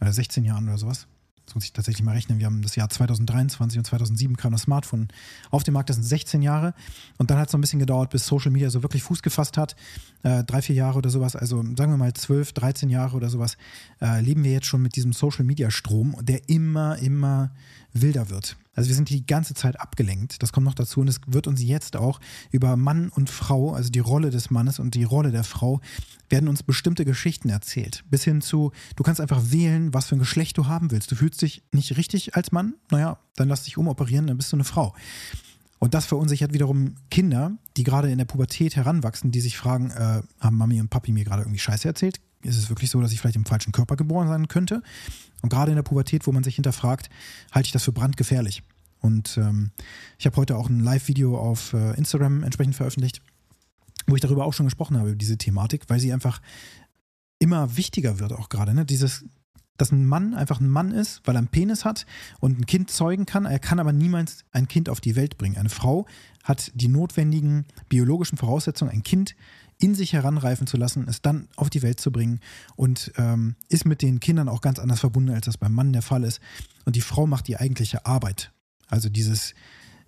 äh, 0.00 0.10
16 0.10 0.44
Jahren 0.44 0.68
oder 0.68 0.78
sowas. 0.78 1.06
Das 1.50 1.56
muss 1.56 1.64
ich 1.64 1.72
tatsächlich 1.72 2.04
mal 2.04 2.12
rechnen. 2.12 2.38
Wir 2.38 2.46
haben 2.46 2.62
das 2.62 2.76
Jahr 2.76 2.88
2023 2.88 3.78
und 3.78 3.84
2007 3.84 4.36
kam 4.36 4.52
das 4.52 4.62
Smartphone 4.62 5.08
auf 5.50 5.64
den 5.64 5.74
Markt. 5.74 5.88
Das 5.88 5.96
sind 5.96 6.04
16 6.04 6.42
Jahre. 6.42 6.74
Und 7.18 7.32
dann 7.32 7.38
hat 7.38 7.48
es 7.48 7.52
so 7.52 7.58
ein 7.58 7.60
bisschen 7.60 7.80
gedauert, 7.80 8.10
bis 8.10 8.24
Social 8.24 8.52
Media 8.52 8.70
so 8.70 8.84
wirklich 8.84 9.02
Fuß 9.02 9.20
gefasst 9.20 9.58
hat. 9.58 9.74
Äh, 10.22 10.44
drei, 10.44 10.62
vier 10.62 10.76
Jahre 10.76 10.98
oder 10.98 11.10
sowas. 11.10 11.34
Also 11.34 11.56
sagen 11.76 11.90
wir 11.90 11.96
mal 11.96 12.14
12, 12.14 12.52
13 12.52 12.88
Jahre 12.88 13.16
oder 13.16 13.30
sowas. 13.30 13.56
Äh, 14.00 14.20
leben 14.20 14.44
wir 14.44 14.52
jetzt 14.52 14.66
schon 14.66 14.80
mit 14.80 14.94
diesem 14.94 15.12
Social 15.12 15.44
Media 15.44 15.72
Strom, 15.72 16.14
der 16.20 16.48
immer, 16.48 16.98
immer 16.98 17.50
wilder 17.92 18.30
wird. 18.30 18.56
Also 18.74 18.88
wir 18.88 18.94
sind 18.94 19.10
die 19.10 19.26
ganze 19.26 19.54
Zeit 19.54 19.80
abgelenkt. 19.80 20.42
Das 20.42 20.52
kommt 20.52 20.64
noch 20.64 20.74
dazu 20.74 21.00
und 21.00 21.08
es 21.08 21.20
wird 21.26 21.46
uns 21.46 21.62
jetzt 21.62 21.96
auch 21.96 22.20
über 22.50 22.76
Mann 22.76 23.08
und 23.08 23.28
Frau, 23.28 23.72
also 23.72 23.90
die 23.90 23.98
Rolle 23.98 24.30
des 24.30 24.50
Mannes 24.50 24.78
und 24.78 24.94
die 24.94 25.04
Rolle 25.04 25.32
der 25.32 25.44
Frau, 25.44 25.80
werden 26.28 26.48
uns 26.48 26.62
bestimmte 26.62 27.04
Geschichten 27.04 27.48
erzählt. 27.48 28.04
Bis 28.08 28.24
hin 28.24 28.40
zu, 28.40 28.72
du 28.96 29.02
kannst 29.02 29.20
einfach 29.20 29.42
wählen, 29.50 29.92
was 29.92 30.06
für 30.06 30.16
ein 30.16 30.20
Geschlecht 30.20 30.56
du 30.56 30.66
haben 30.66 30.90
willst. 30.90 31.10
Du 31.10 31.16
fühlst 31.16 31.42
dich 31.42 31.62
nicht 31.72 31.96
richtig 31.96 32.36
als 32.36 32.52
Mann, 32.52 32.74
naja, 32.90 33.18
dann 33.36 33.48
lass 33.48 33.64
dich 33.64 33.76
umoperieren, 33.76 34.26
dann 34.26 34.36
bist 34.36 34.52
du 34.52 34.56
eine 34.56 34.64
Frau. 34.64 34.94
Und 35.80 35.94
das 35.94 36.06
verunsichert 36.06 36.52
wiederum 36.52 36.94
Kinder, 37.10 37.56
die 37.76 37.84
gerade 37.84 38.10
in 38.10 38.18
der 38.18 38.26
Pubertät 38.26 38.76
heranwachsen, 38.76 39.32
die 39.32 39.40
sich 39.40 39.56
fragen, 39.56 39.90
äh, 39.90 40.22
haben 40.38 40.56
Mami 40.56 40.80
und 40.80 40.90
Papi 40.90 41.10
mir 41.10 41.24
gerade 41.24 41.42
irgendwie 41.42 41.58
Scheiße 41.58 41.88
erzählt? 41.88 42.20
Ist 42.42 42.56
es 42.56 42.70
wirklich 42.70 42.90
so, 42.90 43.00
dass 43.00 43.12
ich 43.12 43.20
vielleicht 43.20 43.36
im 43.36 43.44
falschen 43.44 43.72
Körper 43.72 43.96
geboren 43.96 44.28
sein 44.28 44.48
könnte? 44.48 44.82
Und 45.42 45.50
gerade 45.50 45.72
in 45.72 45.76
der 45.76 45.82
Pubertät, 45.82 46.26
wo 46.26 46.32
man 46.32 46.44
sich 46.44 46.54
hinterfragt, 46.54 47.10
halte 47.52 47.66
ich 47.66 47.72
das 47.72 47.84
für 47.84 47.92
brandgefährlich. 47.92 48.62
Und 49.00 49.36
ähm, 49.38 49.70
ich 50.18 50.26
habe 50.26 50.36
heute 50.36 50.56
auch 50.56 50.68
ein 50.68 50.80
Live-Video 50.80 51.38
auf 51.38 51.72
äh, 51.72 51.96
Instagram 51.96 52.42
entsprechend 52.42 52.76
veröffentlicht, 52.76 53.22
wo 54.06 54.14
ich 54.14 54.20
darüber 54.20 54.44
auch 54.44 54.52
schon 54.52 54.66
gesprochen 54.66 54.98
habe, 54.98 55.16
diese 55.16 55.38
Thematik, 55.38 55.84
weil 55.88 56.00
sie 56.00 56.12
einfach 56.12 56.40
immer 57.38 57.76
wichtiger 57.76 58.18
wird, 58.18 58.32
auch 58.32 58.48
gerade. 58.48 58.74
Ne? 58.74 58.84
Dieses, 58.84 59.24
dass 59.78 59.92
ein 59.92 60.04
Mann 60.06 60.34
einfach 60.34 60.60
ein 60.60 60.68
Mann 60.68 60.92
ist, 60.92 61.22
weil 61.24 61.36
er 61.36 61.38
einen 61.38 61.48
Penis 61.48 61.84
hat 61.84 62.04
und 62.38 62.58
ein 62.58 62.66
Kind 62.66 62.90
zeugen 62.90 63.24
kann. 63.24 63.46
Er 63.46 63.58
kann 63.58 63.80
aber 63.80 63.92
niemals 63.92 64.44
ein 64.52 64.68
Kind 64.68 64.88
auf 64.88 65.00
die 65.00 65.16
Welt 65.16 65.38
bringen. 65.38 65.56
Eine 65.56 65.70
Frau 65.70 66.06
hat 66.44 66.70
die 66.74 66.88
notwendigen 66.88 67.64
biologischen 67.88 68.36
Voraussetzungen, 68.36 68.92
ein 68.92 69.02
Kind 69.02 69.34
in 69.80 69.94
sich 69.94 70.12
heranreifen 70.12 70.66
zu 70.66 70.76
lassen, 70.76 71.06
es 71.08 71.22
dann 71.22 71.48
auf 71.56 71.70
die 71.70 71.82
Welt 71.82 72.00
zu 72.00 72.12
bringen 72.12 72.40
und 72.76 73.12
ähm, 73.16 73.56
ist 73.68 73.86
mit 73.86 74.02
den 74.02 74.20
Kindern 74.20 74.48
auch 74.48 74.60
ganz 74.60 74.78
anders 74.78 75.00
verbunden, 75.00 75.30
als 75.30 75.46
das 75.46 75.58
beim 75.58 75.72
Mann 75.72 75.92
der 75.92 76.02
Fall 76.02 76.22
ist. 76.24 76.40
Und 76.84 76.96
die 76.96 77.00
Frau 77.00 77.26
macht 77.26 77.48
die 77.48 77.56
eigentliche 77.56 78.06
Arbeit. 78.06 78.52
Also 78.88 79.08
dieses, 79.08 79.54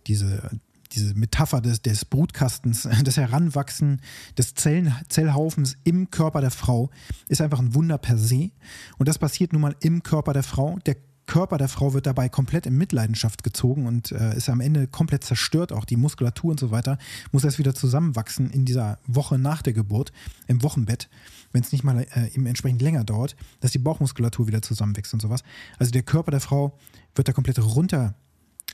diese, 0.07 0.51
diese 0.93 1.15
Metapher 1.15 1.61
des, 1.61 1.83
des 1.83 2.05
Brutkastens, 2.05 2.89
das 3.05 3.17
Heranwachsen 3.17 4.01
des 4.37 4.55
Zellen, 4.55 4.95
Zellhaufens 5.09 5.77
im 5.85 6.11
Körper 6.11 6.41
der 6.41 6.51
Frau 6.51 6.91
ist 7.29 7.41
einfach 7.41 7.59
ein 7.59 7.75
Wunder 7.75 7.99
per 7.99 8.19
se. 8.19 8.51
Und 8.99 9.09
das 9.09 9.19
passiert 9.19 9.53
nun 9.53 9.63
mal 9.63 9.77
im 9.81 10.03
Körper 10.03 10.33
der 10.33 10.43
Frau. 10.43 10.79
Der 10.87 10.97
Körper 11.33 11.57
der 11.57 11.69
Frau 11.69 11.95
wird 11.95 12.05
dabei 12.05 12.29
komplett 12.29 12.67
in 12.67 12.77
Mitleidenschaft 12.77 13.43
gezogen 13.43 13.87
und 13.87 14.13
äh, 14.13 14.37
ist 14.37 14.51
am 14.51 14.61
Ende 14.61 14.87
komplett 14.87 15.25
zerstört, 15.25 15.73
auch 15.73 15.87
die 15.87 15.97
Muskulatur 15.97 16.51
und 16.51 16.61
so 16.61 16.71
weiter, 16.71 16.99
muss 17.31 17.43
erst 17.43 17.59
wieder 17.59 17.75
zusammenwachsen 17.75 18.51
in 18.51 18.67
dieser 18.67 18.99
Woche 19.07 19.39
nach 19.39 19.63
der 19.63 19.73
Geburt, 19.73 20.13
im 20.47 20.63
Wochenbett, 20.63 21.09
wenn 21.53 21.63
es 21.63 21.73
nicht 21.73 21.85
mal 21.85 22.07
äh, 22.15 22.35
eben 22.35 22.45
entsprechend 22.45 22.83
länger 22.83 23.05
dauert, 23.05 23.35
dass 23.61 23.71
die 23.71 23.79
Bauchmuskulatur 23.79 24.47
wieder 24.47 24.61
zusammenwächst 24.61 25.15
und 25.15 25.23
sowas. 25.23 25.43
Also 25.79 25.91
der 25.91 26.03
Körper 26.03 26.33
der 26.33 26.41
Frau 26.41 26.79
wird 27.15 27.29
da 27.29 27.33
komplett 27.33 27.59
runter 27.61 28.15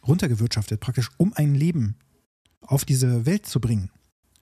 runtergewirtschaftet, 0.05 0.81
praktisch 0.81 1.11
um 1.17 1.33
ein 1.35 1.55
Leben 1.55 1.95
auf 2.61 2.85
diese 2.85 3.25
Welt 3.25 3.47
zu 3.47 3.61
bringen. 3.61 3.93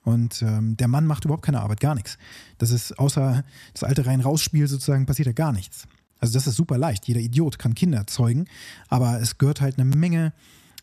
Und 0.04 0.40
ähm, 0.40 0.78
der 0.78 0.88
Mann 0.88 1.04
macht 1.04 1.26
überhaupt 1.26 1.44
keine 1.44 1.60
Arbeit, 1.60 1.80
gar 1.80 1.94
nichts. 1.94 2.16
Das 2.56 2.70
ist 2.70 2.98
außer 2.98 3.44
das 3.74 3.84
alte 3.84 4.06
Rein-Raus-Spiel 4.06 4.68
sozusagen 4.68 5.04
passiert 5.04 5.28
da 5.28 5.32
gar 5.32 5.52
nichts. 5.52 5.86
Also 6.18 6.34
das 6.34 6.46
ist 6.46 6.56
super 6.56 6.78
leicht. 6.78 7.06
Jeder 7.08 7.20
Idiot 7.20 7.58
kann 7.58 7.74
Kinder 7.74 8.06
zeugen, 8.06 8.46
aber 8.88 9.20
es 9.20 9.38
gehört 9.38 9.60
halt 9.60 9.78
eine 9.78 9.84
Menge 9.84 10.32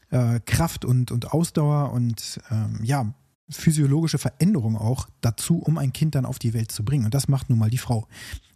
äh, 0.10 0.40
Kraft 0.46 0.86
und, 0.86 1.12
und 1.12 1.32
Ausdauer 1.32 1.92
und 1.92 2.40
ähm, 2.52 2.80
ja, 2.84 3.14
physiologische 3.50 4.18
Veränderung 4.18 4.78
auch 4.78 5.08
dazu, 5.22 5.58
um 5.58 5.78
ein 5.78 5.94
Kind 5.94 6.16
dann 6.16 6.26
auf 6.26 6.40
die 6.40 6.54
Welt 6.54 6.72
zu 6.72 6.86
bringen. 6.86 7.06
Und 7.06 7.14
das 7.14 7.28
macht 7.28 7.50
nun 7.50 7.60
mal 7.60 7.70
die 7.70 7.78
Frau. 7.78 8.08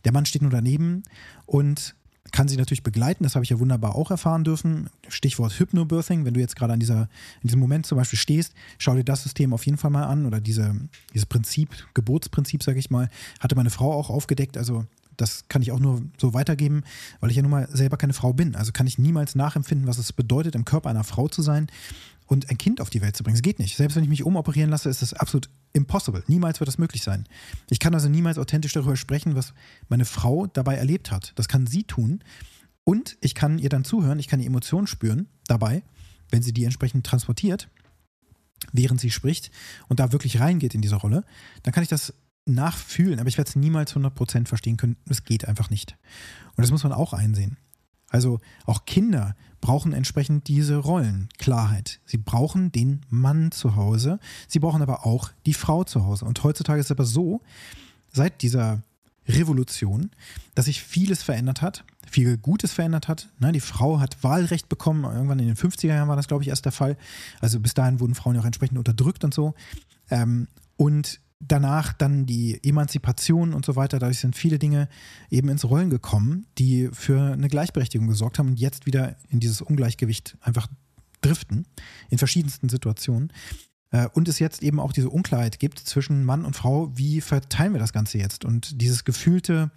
Der 0.06 0.14
Mann 0.14 0.26
steht 0.26 0.42
nur 0.42 0.52
daneben 0.52 1.04
und 1.46 1.96
kann 2.32 2.48
sie 2.48 2.58
natürlich 2.58 2.84
begleiten, 2.84 3.24
das 3.24 3.36
habe 3.36 3.44
ich 3.44 3.50
ja 3.50 3.60
wunderbar 3.60 3.96
auch 3.96 4.12
erfahren 4.12 4.44
dürfen. 4.44 4.90
Stichwort 5.08 5.58
Hypnobirthing, 5.60 6.26
wenn 6.26 6.34
du 6.34 6.40
jetzt 6.40 6.56
gerade 6.56 6.74
an 6.74 6.80
dieser, 6.80 7.04
in 7.42 7.48
diesem 7.48 7.60
Moment 7.60 7.86
zum 7.86 7.98
Beispiel 7.98 8.20
stehst, 8.20 8.54
schau 8.78 8.96
dir 8.96 9.04
das 9.04 9.24
System 9.24 9.54
auf 9.54 9.66
jeden 9.66 9.78
Fall 9.78 9.92
mal 9.92 10.04
an 10.04 10.26
oder 10.26 10.42
diese, 10.42 10.76
dieses 11.14 11.26
Prinzip, 11.26 11.70
Geburtsprinzip, 11.94 12.64
sage 12.64 12.80
ich 12.80 12.90
mal, 12.90 13.10
hatte 13.40 13.56
meine 13.56 13.70
Frau 13.70 13.94
auch 13.94 14.10
aufgedeckt. 14.10 14.58
Also 14.58 14.86
das 15.18 15.48
kann 15.50 15.62
ich 15.62 15.72
auch 15.72 15.80
nur 15.80 16.02
so 16.18 16.34
weitergeben, 16.34 16.84
weil 17.20 17.32
ich 17.32 17.36
ja 17.36 17.42
nun 17.42 17.52
mal 17.52 17.68
selber 17.72 17.98
keine 17.98 18.14
Frau 18.14 18.34
bin. 18.34 18.56
Also 18.56 18.72
kann 18.72 18.88
ich 18.88 18.98
niemals 18.98 19.36
nachempfinden, 19.36 19.88
was 19.88 19.98
es 19.98 20.14
bedeutet, 20.14 20.56
im 20.56 20.66
Körper 20.66 20.90
einer 20.90 21.04
Frau 21.04 21.28
zu 21.28 21.42
sein 21.42 21.68
und 22.28 22.50
ein 22.50 22.58
Kind 22.58 22.82
auf 22.82 22.90
die 22.90 23.02
Welt 23.02 23.18
zu 23.18 23.24
bringen. 23.24 23.36
Es 23.36 23.42
geht 23.42 23.60
nicht. 23.60 23.78
Selbst 23.78 23.96
wenn 23.96 24.04
ich 24.04 24.10
mich 24.10 24.24
umoperieren 24.24 24.70
lasse, 24.70 24.90
ist 24.90 25.02
das 25.02 25.14
absolut 25.14 25.50
impossible. 25.74 26.24
Niemals 26.28 26.60
wird 26.60 26.68
das 26.68 26.78
möglich 26.78 27.04
sein. 27.04 27.26
Ich 27.70 27.80
kann 27.80 27.94
also 27.94 28.10
niemals 28.10 28.38
authentisch 28.38 28.74
darüber 28.74 28.96
sprechen, 28.96 29.36
was 29.36 29.54
meine 29.90 30.06
Frau 30.06 30.48
dabei 30.48 30.76
erlebt 30.76 31.12
hat. 31.12 31.34
Das 31.36 31.48
kann 31.48 31.68
sie 31.68 31.84
tun. 31.84 32.24
Und 32.84 33.18
ich 33.22 33.36
kann 33.36 33.60
ihr 33.60 33.70
dann 33.70 33.84
zuhören, 33.84 34.20
ich 34.20 34.28
kann 34.28 34.40
die 34.40 34.46
Emotionen 34.46 34.88
spüren 34.88 35.28
dabei, 35.48 35.84
wenn 36.30 36.42
sie 36.42 36.54
die 36.54 36.64
entsprechend 36.64 37.06
transportiert, 37.06 37.70
während 38.72 39.02
sie 39.02 39.12
spricht 39.12 39.52
und 39.88 40.00
da 40.00 40.12
wirklich 40.12 40.40
reingeht 40.40 40.76
in 40.76 40.82
diese 40.82 40.96
Rolle, 40.96 41.26
dann 41.64 41.74
kann 41.74 41.84
ich 41.84 41.90
das 41.90 42.14
nachfühlen, 42.48 43.20
aber 43.20 43.30
ich 43.30 43.38
werde 43.38 43.50
es 43.50 43.56
niemals 43.56 43.96
100% 43.96 44.48
verstehen 44.48 44.78
können. 44.78 44.98
Es 45.10 45.24
geht 45.24 45.48
einfach 45.48 45.70
nicht. 45.70 45.98
Und 46.56 46.62
das 46.62 46.72
muss 46.72 46.84
man 46.84 46.94
auch 46.94 47.14
einsehen. 47.14 47.58
Also 48.10 48.40
auch 48.66 48.86
Kinder 48.86 49.36
brauchen 49.60 49.94
entsprechend 49.94 50.48
diese 50.48 50.78
Rollenklarheit. 50.78 52.00
Sie 52.06 52.18
brauchen 52.18 52.72
den 52.72 53.02
Mann 53.10 53.52
zu 53.52 53.76
Hause, 53.76 54.20
sie 54.48 54.60
brauchen 54.60 54.82
aber 54.82 55.06
auch 55.06 55.32
die 55.46 55.54
Frau 55.54 55.84
zu 55.84 56.06
Hause. 56.06 56.26
Und 56.26 56.44
heutzutage 56.44 56.80
ist 56.80 56.88
es 56.88 56.92
aber 56.92 57.06
so, 57.06 57.42
seit 58.14 58.42
dieser 58.42 58.82
Revolution, 59.28 60.12
dass 60.56 60.66
sich 60.66 60.82
vieles 60.82 61.22
verändert 61.22 61.62
hat, 61.62 61.84
viel 62.10 62.38
Gutes 62.38 62.72
verändert 62.72 63.10
hat. 63.10 63.30
Ne, 63.40 63.52
die 63.52 63.60
Frau 63.60 64.00
hat 64.00 64.24
Wahlrecht 64.24 64.70
bekommen, 64.70 65.04
irgendwann 65.04 65.40
in 65.40 65.48
den 65.48 65.58
50er 65.58 65.88
Jahren 65.88 66.08
war 66.08 66.16
das, 66.16 66.28
glaube 66.28 66.44
ich, 66.44 66.50
erst 66.50 66.66
der 66.66 66.72
Fall. 66.72 66.98
Also 67.42 67.60
bis 67.60 67.74
dahin 67.74 68.00
wurden 68.00 68.16
Frauen 68.16 68.36
ja 68.36 68.42
auch 68.42 68.46
entsprechend 68.46 68.78
unterdrückt 68.78 69.24
und 69.26 69.34
so. 69.34 69.54
Ähm, 70.10 70.48
und 70.78 71.20
danach 71.40 71.94
dann 71.94 72.26
die 72.26 72.60
Emanzipation 72.64 73.54
und 73.54 73.66
so 73.66 73.76
weiter. 73.76 74.00
Dadurch 74.00 74.20
sind 74.20 74.36
viele 74.36 74.60
Dinge 74.60 74.90
eben 75.30 75.50
ins 75.50 75.66
Rollen 75.66 75.90
gekommen, 75.90 76.48
die 76.58 76.90
für 76.92 77.34
eine 77.34 77.48
Gleichberechtigung 77.48 78.08
gesorgt 78.08 78.40
haben 78.40 78.50
und 78.50 78.60
jetzt 78.60 78.86
wieder 78.86 79.16
in 79.30 79.40
dieses 79.40 79.62
Ungleichgewicht 79.62 80.38
einfach 80.42 80.68
driften, 81.22 81.66
in 82.10 82.18
verschiedensten 82.18 82.70
Situationen. 82.70 83.32
Äh, 83.92 84.08
und 84.14 84.28
es 84.28 84.40
jetzt 84.40 84.64
eben 84.64 84.80
auch 84.80 84.92
diese 84.92 85.10
Unklarheit 85.10 85.60
gibt 85.60 85.80
zwischen 85.80 86.26
Mann 86.26 86.46
und 86.46 86.56
Frau, 86.56 86.92
wie 86.96 87.22
verteilen 87.22 87.74
wir 87.74 87.80
das 87.80 87.94
Ganze 87.94 88.18
jetzt? 88.18 88.44
Und 88.44 88.82
dieses 88.82 89.06
gefühlte 89.06 89.72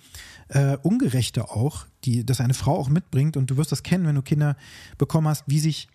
äh, 0.49 0.77
Ungerechte 0.79 1.51
auch, 1.51 1.87
die, 2.05 2.25
das 2.25 2.41
eine 2.41 2.55
Frau 2.55 2.77
auch 2.77 2.89
mitbringt, 2.89 3.37
und 3.37 3.51
du 3.51 3.57
wirst 3.57 3.73
das 3.73 3.83
kennen, 3.83 4.07
wenn 4.07 4.17
du 4.17 4.23
Kinder 4.23 4.57
bekommen 4.99 5.29
hast, 5.29 5.45
wie 5.47 5.61
sich 5.61 5.89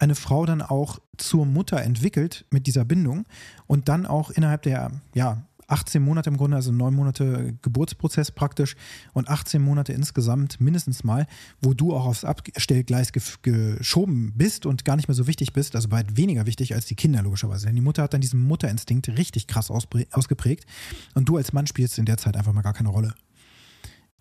eine 0.00 0.14
Frau 0.14 0.46
dann 0.46 0.62
auch 0.62 0.98
zur 1.16 1.46
Mutter 1.46 1.80
entwickelt 1.82 2.46
mit 2.50 2.66
dieser 2.66 2.84
Bindung 2.84 3.26
und 3.66 3.88
dann 3.88 4.06
auch 4.06 4.30
innerhalb 4.30 4.62
der, 4.62 4.90
ja, 5.14 5.44
18 5.70 6.02
Monate 6.02 6.30
im 6.30 6.36
Grunde, 6.36 6.56
also 6.56 6.72
neun 6.72 6.94
Monate 6.94 7.54
Geburtsprozess 7.62 8.32
praktisch 8.32 8.74
und 9.12 9.28
18 9.28 9.62
Monate 9.62 9.92
insgesamt 9.92 10.60
mindestens 10.60 11.04
mal, 11.04 11.26
wo 11.62 11.74
du 11.74 11.94
auch 11.94 12.06
aufs 12.06 12.24
Abstellgleis 12.24 13.12
geschoben 13.12 14.32
bist 14.34 14.66
und 14.66 14.84
gar 14.84 14.96
nicht 14.96 15.06
mehr 15.06 15.14
so 15.14 15.26
wichtig 15.26 15.52
bist, 15.52 15.76
also 15.76 15.90
weit 15.92 16.16
weniger 16.16 16.46
wichtig 16.46 16.74
als 16.74 16.86
die 16.86 16.96
Kinder 16.96 17.22
logischerweise. 17.22 17.66
Denn 17.66 17.76
die 17.76 17.82
Mutter 17.82 18.02
hat 18.02 18.14
dann 18.14 18.20
diesen 18.20 18.40
Mutterinstinkt 18.40 19.08
richtig 19.10 19.46
krass 19.46 19.70
ausgeprägt 19.70 20.66
und 21.14 21.28
du 21.28 21.36
als 21.36 21.52
Mann 21.52 21.68
spielst 21.68 21.98
in 21.98 22.04
der 22.04 22.18
Zeit 22.18 22.36
einfach 22.36 22.52
mal 22.52 22.62
gar 22.62 22.74
keine 22.74 22.88
Rolle. 22.88 23.14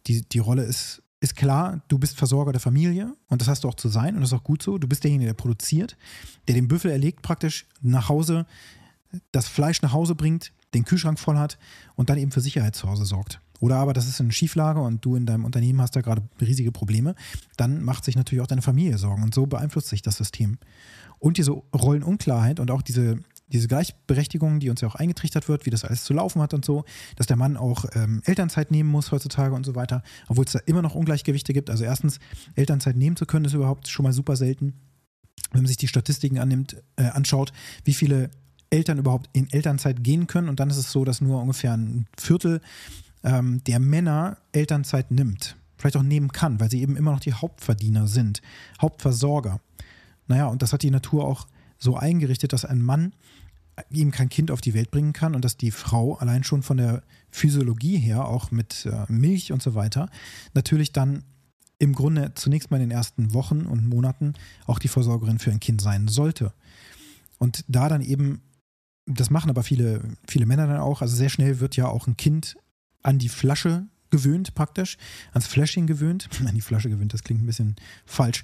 Die, 0.07 0.21
die 0.21 0.39
Rolle 0.39 0.63
ist 0.63 1.01
ist 1.21 1.35
klar, 1.35 1.81
du 1.87 1.99
bist 1.99 2.17
Versorger 2.17 2.51
der 2.51 2.61
Familie 2.61 3.15
und 3.27 3.41
das 3.41 3.47
hast 3.47 3.63
du 3.63 3.67
auch 3.67 3.75
zu 3.75 3.89
sein 3.89 4.15
und 4.15 4.21
das 4.21 4.31
ist 4.31 4.37
auch 4.37 4.43
gut 4.43 4.63
so. 4.63 4.77
Du 4.77 4.87
bist 4.87 5.03
derjenige, 5.03 5.27
der 5.29 5.33
produziert, 5.33 5.97
der 6.47 6.55
den 6.55 6.67
Büffel 6.67 6.91
erlegt 6.91 7.21
praktisch 7.21 7.65
nach 7.81 8.09
Hause, 8.09 8.45
das 9.31 9.47
Fleisch 9.47 9.81
nach 9.81 9.91
Hause 9.91 10.15
bringt, 10.15 10.53
den 10.73 10.85
Kühlschrank 10.85 11.19
voll 11.19 11.37
hat 11.37 11.57
und 11.95 12.09
dann 12.09 12.17
eben 12.17 12.31
für 12.31 12.41
Sicherheit 12.41 12.75
zu 12.75 12.87
Hause 12.87 13.05
sorgt. 13.05 13.41
Oder 13.59 13.77
aber 13.77 13.91
das 13.91 14.07
ist 14.07 14.21
eine 14.21 14.31
Schieflage 14.31 14.79
und 14.79 15.03
du 15.03 15.15
in 15.15 15.25
deinem 15.25 15.43
Unternehmen 15.43 15.81
hast 15.81 15.95
da 15.95 16.01
gerade 16.01 16.21
riesige 16.39 16.71
Probleme, 16.71 17.15
dann 17.57 17.83
macht 17.83 18.05
sich 18.05 18.15
natürlich 18.15 18.41
auch 18.41 18.47
deine 18.47 18.61
Familie 18.61 18.97
Sorgen 18.97 19.23
und 19.23 19.33
so 19.33 19.45
beeinflusst 19.45 19.89
sich 19.89 20.01
das 20.01 20.15
System. 20.15 20.57
Und 21.17 21.37
diese 21.37 21.51
Rollenunklarheit 21.51 22.61
und 22.61 22.71
auch 22.71 22.81
diese 22.81 23.19
diese 23.51 23.67
Gleichberechtigung, 23.67 24.59
die 24.59 24.69
uns 24.69 24.81
ja 24.81 24.87
auch 24.87 24.95
eingetrichtert 24.95 25.49
wird, 25.49 25.65
wie 25.65 25.69
das 25.69 25.83
alles 25.83 26.03
zu 26.03 26.13
laufen 26.13 26.41
hat 26.41 26.53
und 26.53 26.63
so, 26.63 26.85
dass 27.15 27.27
der 27.27 27.35
Mann 27.35 27.57
auch 27.57 27.85
ähm, 27.93 28.21
Elternzeit 28.25 28.71
nehmen 28.71 28.89
muss 28.89 29.11
heutzutage 29.11 29.53
und 29.55 29.65
so 29.65 29.75
weiter, 29.75 30.03
obwohl 30.27 30.45
es 30.45 30.51
da 30.51 30.59
immer 30.65 30.81
noch 30.81 30.95
Ungleichgewichte 30.95 31.53
gibt. 31.53 31.69
Also 31.69 31.83
erstens, 31.83 32.19
Elternzeit 32.55 32.95
nehmen 32.95 33.15
zu 33.15 33.25
können, 33.25 33.45
ist 33.45 33.53
überhaupt 33.53 33.87
schon 33.87 34.03
mal 34.03 34.13
super 34.13 34.35
selten. 34.35 34.73
Wenn 35.51 35.61
man 35.61 35.67
sich 35.67 35.77
die 35.77 35.87
Statistiken 35.87 36.37
annimmt, 36.37 36.77
äh, 36.95 37.03
anschaut, 37.05 37.53
wie 37.83 37.93
viele 37.93 38.29
Eltern 38.69 38.99
überhaupt 38.99 39.29
in 39.33 39.51
Elternzeit 39.51 40.03
gehen 40.03 40.27
können. 40.27 40.49
Und 40.49 40.59
dann 40.59 40.69
ist 40.69 40.77
es 40.77 40.91
so, 40.91 41.05
dass 41.05 41.21
nur 41.21 41.41
ungefähr 41.41 41.73
ein 41.73 42.07
Viertel 42.17 42.61
ähm, 43.23 43.63
der 43.65 43.79
Männer 43.79 44.37
Elternzeit 44.51 45.11
nimmt. 45.11 45.55
Vielleicht 45.77 45.97
auch 45.97 46.03
nehmen 46.03 46.31
kann, 46.31 46.59
weil 46.59 46.69
sie 46.69 46.81
eben 46.81 46.97
immer 46.97 47.11
noch 47.11 47.21
die 47.21 47.33
Hauptverdiener 47.33 48.07
sind, 48.07 48.41
Hauptversorger. 48.81 49.61
Naja, 50.27 50.47
und 50.47 50.61
das 50.61 50.73
hat 50.73 50.83
die 50.83 50.91
Natur 50.91 51.25
auch 51.25 51.47
so 51.77 51.95
eingerichtet, 51.95 52.53
dass 52.53 52.65
ein 52.65 52.81
Mann 52.81 53.13
ihm 53.89 54.11
kein 54.11 54.29
Kind 54.29 54.51
auf 54.51 54.61
die 54.61 54.73
Welt 54.73 54.91
bringen 54.91 55.13
kann 55.13 55.35
und 55.35 55.45
dass 55.45 55.57
die 55.57 55.71
Frau 55.71 56.15
allein 56.15 56.43
schon 56.43 56.63
von 56.63 56.77
der 56.77 57.03
Physiologie 57.31 57.97
her, 57.97 58.27
auch 58.27 58.51
mit 58.51 58.85
äh, 58.85 59.11
Milch 59.11 59.51
und 59.51 59.61
so 59.61 59.75
weiter, 59.75 60.09
natürlich 60.53 60.91
dann 60.91 61.23
im 61.77 61.93
Grunde 61.93 62.33
zunächst 62.35 62.71
mal 62.71 62.77
in 62.77 62.89
den 62.89 62.97
ersten 62.97 63.33
Wochen 63.33 63.65
und 63.65 63.87
Monaten 63.87 64.33
auch 64.65 64.79
die 64.79 64.89
Versorgerin 64.89 65.39
für 65.39 65.51
ein 65.51 65.61
Kind 65.61 65.81
sein 65.81 66.07
sollte. 66.07 66.53
Und 67.37 67.63
da 67.67 67.87
dann 67.87 68.01
eben, 68.01 68.41
das 69.05 69.29
machen 69.29 69.49
aber 69.49 69.63
viele, 69.63 70.01
viele 70.27 70.45
Männer 70.45 70.67
dann 70.67 70.79
auch, 70.79 71.01
also 71.01 71.15
sehr 71.15 71.29
schnell 71.29 71.59
wird 71.59 71.77
ja 71.77 71.87
auch 71.87 72.07
ein 72.07 72.17
Kind 72.17 72.57
an 73.01 73.17
die 73.17 73.29
Flasche 73.29 73.87
gewöhnt 74.09 74.55
praktisch, 74.55 74.97
ans 75.31 75.47
Fläschchen 75.47 75.87
gewöhnt. 75.87 76.29
An 76.45 76.55
die 76.55 76.61
Flasche 76.61 76.89
gewöhnt, 76.89 77.13
das 77.13 77.23
klingt 77.23 77.41
ein 77.41 77.45
bisschen 77.45 77.75
falsch. 78.05 78.43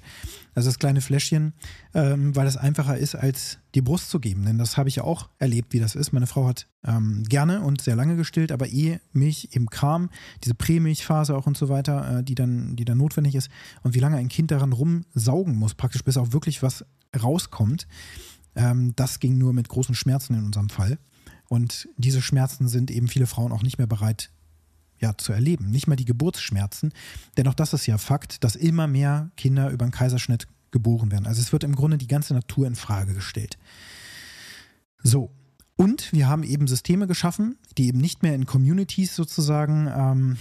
Also 0.54 0.68
das 0.68 0.78
kleine 0.78 1.00
Fläschchen, 1.00 1.52
ähm, 1.94 2.34
weil 2.34 2.44
das 2.44 2.56
einfacher 2.56 2.96
ist, 2.96 3.14
als 3.14 3.58
die 3.74 3.82
Brust 3.82 4.10
zu 4.10 4.20
geben. 4.20 4.44
Denn 4.44 4.58
das 4.58 4.76
habe 4.76 4.88
ich 4.88 4.96
ja 4.96 5.04
auch 5.04 5.28
erlebt, 5.38 5.72
wie 5.72 5.80
das 5.80 5.94
ist. 5.94 6.12
Meine 6.12 6.26
Frau 6.26 6.46
hat 6.46 6.66
ähm, 6.84 7.24
gerne 7.24 7.60
und 7.60 7.80
sehr 7.80 7.96
lange 7.96 8.16
gestillt, 8.16 8.52
aber 8.52 8.66
ehe 8.68 9.00
Milch 9.12 9.50
eben 9.52 9.66
kam, 9.66 10.10
diese 10.44 10.54
Prämilchphase 10.54 11.36
auch 11.36 11.46
und 11.46 11.56
so 11.56 11.68
weiter, 11.68 12.18
äh, 12.18 12.24
die, 12.24 12.34
dann, 12.34 12.76
die 12.76 12.84
dann 12.84 12.98
notwendig 12.98 13.34
ist 13.34 13.50
und 13.82 13.94
wie 13.94 14.00
lange 14.00 14.16
ein 14.16 14.28
Kind 14.28 14.50
daran 14.50 14.72
rumsaugen 14.72 15.56
muss, 15.56 15.74
praktisch 15.74 16.04
bis 16.04 16.16
auch 16.16 16.32
wirklich 16.32 16.62
was 16.62 16.84
rauskommt, 17.20 17.86
ähm, 18.54 18.94
das 18.96 19.20
ging 19.20 19.38
nur 19.38 19.52
mit 19.52 19.68
großen 19.68 19.94
Schmerzen 19.94 20.34
in 20.34 20.44
unserem 20.44 20.70
Fall. 20.70 20.98
Und 21.48 21.88
diese 21.96 22.22
Schmerzen 22.22 22.66
sind 22.68 22.90
eben 22.90 23.08
viele 23.08 23.26
Frauen 23.26 23.52
auch 23.52 23.62
nicht 23.62 23.78
mehr 23.78 23.86
bereit 23.86 24.30
ja, 24.98 25.16
zu 25.16 25.32
erleben. 25.32 25.70
Nicht 25.70 25.86
mal 25.86 25.96
die 25.96 26.04
Geburtsschmerzen. 26.04 26.92
Denn 27.36 27.48
auch 27.48 27.54
das 27.54 27.72
ist 27.72 27.86
ja 27.86 27.98
Fakt, 27.98 28.44
dass 28.44 28.56
immer 28.56 28.86
mehr 28.86 29.30
Kinder 29.36 29.70
über 29.70 29.84
einen 29.84 29.92
Kaiserschnitt 29.92 30.46
geboren 30.70 31.10
werden. 31.10 31.26
Also 31.26 31.40
es 31.40 31.52
wird 31.52 31.64
im 31.64 31.74
Grunde 31.74 31.98
die 31.98 32.08
ganze 32.08 32.34
Natur 32.34 32.66
in 32.66 32.74
Frage 32.74 33.14
gestellt. 33.14 33.58
So. 35.02 35.30
Und 35.76 36.12
wir 36.12 36.26
haben 36.26 36.42
eben 36.42 36.66
Systeme 36.66 37.06
geschaffen, 37.06 37.58
die 37.76 37.88
eben 37.88 37.98
nicht 37.98 38.22
mehr 38.22 38.34
in 38.34 38.46
Communities 38.46 39.14
sozusagen 39.14 39.88
ähm, 39.94 40.36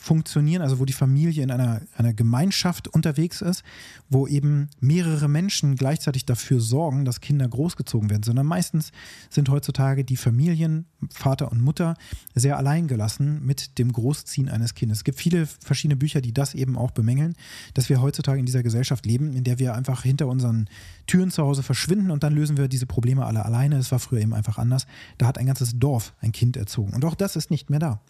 funktionieren, 0.00 0.62
also 0.62 0.78
wo 0.78 0.86
die 0.86 0.94
Familie 0.94 1.42
in 1.42 1.50
einer, 1.50 1.82
einer 1.94 2.14
Gemeinschaft 2.14 2.88
unterwegs 2.88 3.42
ist, 3.42 3.62
wo 4.08 4.26
eben 4.26 4.70
mehrere 4.80 5.28
Menschen 5.28 5.76
gleichzeitig 5.76 6.24
dafür 6.24 6.58
sorgen, 6.60 7.04
dass 7.04 7.20
Kinder 7.20 7.46
großgezogen 7.46 8.08
werden, 8.08 8.22
sondern 8.22 8.46
meistens 8.46 8.92
sind 9.28 9.50
heutzutage 9.50 10.02
die 10.02 10.16
Familien, 10.16 10.86
Vater 11.12 11.52
und 11.52 11.60
Mutter, 11.60 11.96
sehr 12.34 12.56
alleingelassen 12.56 13.44
mit 13.44 13.78
dem 13.78 13.92
Großziehen 13.92 14.48
eines 14.48 14.74
Kindes. 14.74 14.98
Es 14.98 15.04
gibt 15.04 15.18
viele 15.18 15.46
verschiedene 15.46 15.96
Bücher, 15.96 16.22
die 16.22 16.32
das 16.32 16.54
eben 16.54 16.78
auch 16.78 16.92
bemängeln, 16.92 17.34
dass 17.74 17.90
wir 17.90 18.00
heutzutage 18.00 18.40
in 18.40 18.46
dieser 18.46 18.62
Gesellschaft 18.62 19.04
leben, 19.04 19.34
in 19.34 19.44
der 19.44 19.58
wir 19.58 19.74
einfach 19.74 20.02
hinter 20.02 20.28
unseren 20.28 20.70
Türen 21.06 21.30
zu 21.30 21.42
Hause 21.42 21.62
verschwinden 21.62 22.10
und 22.10 22.22
dann 22.22 22.34
lösen 22.34 22.56
wir 22.56 22.68
diese 22.68 22.86
Probleme 22.86 23.26
alle 23.26 23.44
alleine. 23.44 23.76
Es 23.76 23.92
war 23.92 23.98
früher 23.98 24.22
eben 24.22 24.32
einfach 24.32 24.56
anders. 24.56 24.86
Da 25.18 25.26
hat 25.26 25.36
ein 25.36 25.46
ganzes 25.46 25.78
Dorf 25.78 26.14
ein 26.22 26.32
Kind 26.32 26.56
erzogen 26.56 26.94
und 26.94 27.04
auch 27.04 27.14
das 27.14 27.36
ist 27.36 27.50
nicht 27.50 27.68
mehr 27.68 27.80
da. 27.80 28.00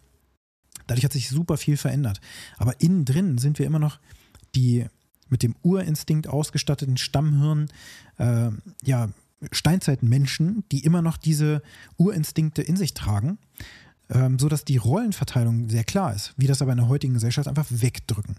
Dadurch 0.90 1.04
hat 1.04 1.12
sich 1.12 1.28
super 1.28 1.56
viel 1.56 1.76
verändert. 1.76 2.20
Aber 2.58 2.80
innen 2.80 3.04
drin 3.04 3.38
sind 3.38 3.60
wir 3.60 3.66
immer 3.66 3.78
noch 3.78 4.00
die 4.56 4.86
mit 5.28 5.44
dem 5.44 5.54
Urinstinkt 5.62 6.26
ausgestatteten 6.26 6.96
Stammhirn, 6.96 7.68
äh, 8.18 8.50
ja, 8.82 9.08
Steinzeitmenschen, 9.52 10.64
die 10.72 10.84
immer 10.84 11.00
noch 11.00 11.16
diese 11.16 11.62
Urinstinkte 11.96 12.62
in 12.62 12.74
sich 12.74 12.92
tragen, 12.92 13.38
ähm, 14.10 14.38
sodass 14.38 14.64
die 14.64 14.76
Rollenverteilung 14.76 15.68
sehr 15.68 15.84
klar 15.84 16.14
ist, 16.14 16.34
wie 16.36 16.46
das 16.46 16.62
aber 16.62 16.72
in 16.72 16.78
der 16.78 16.88
heutigen 16.88 17.14
Gesellschaft 17.14 17.48
einfach 17.48 17.66
wegdrücken. 17.70 18.36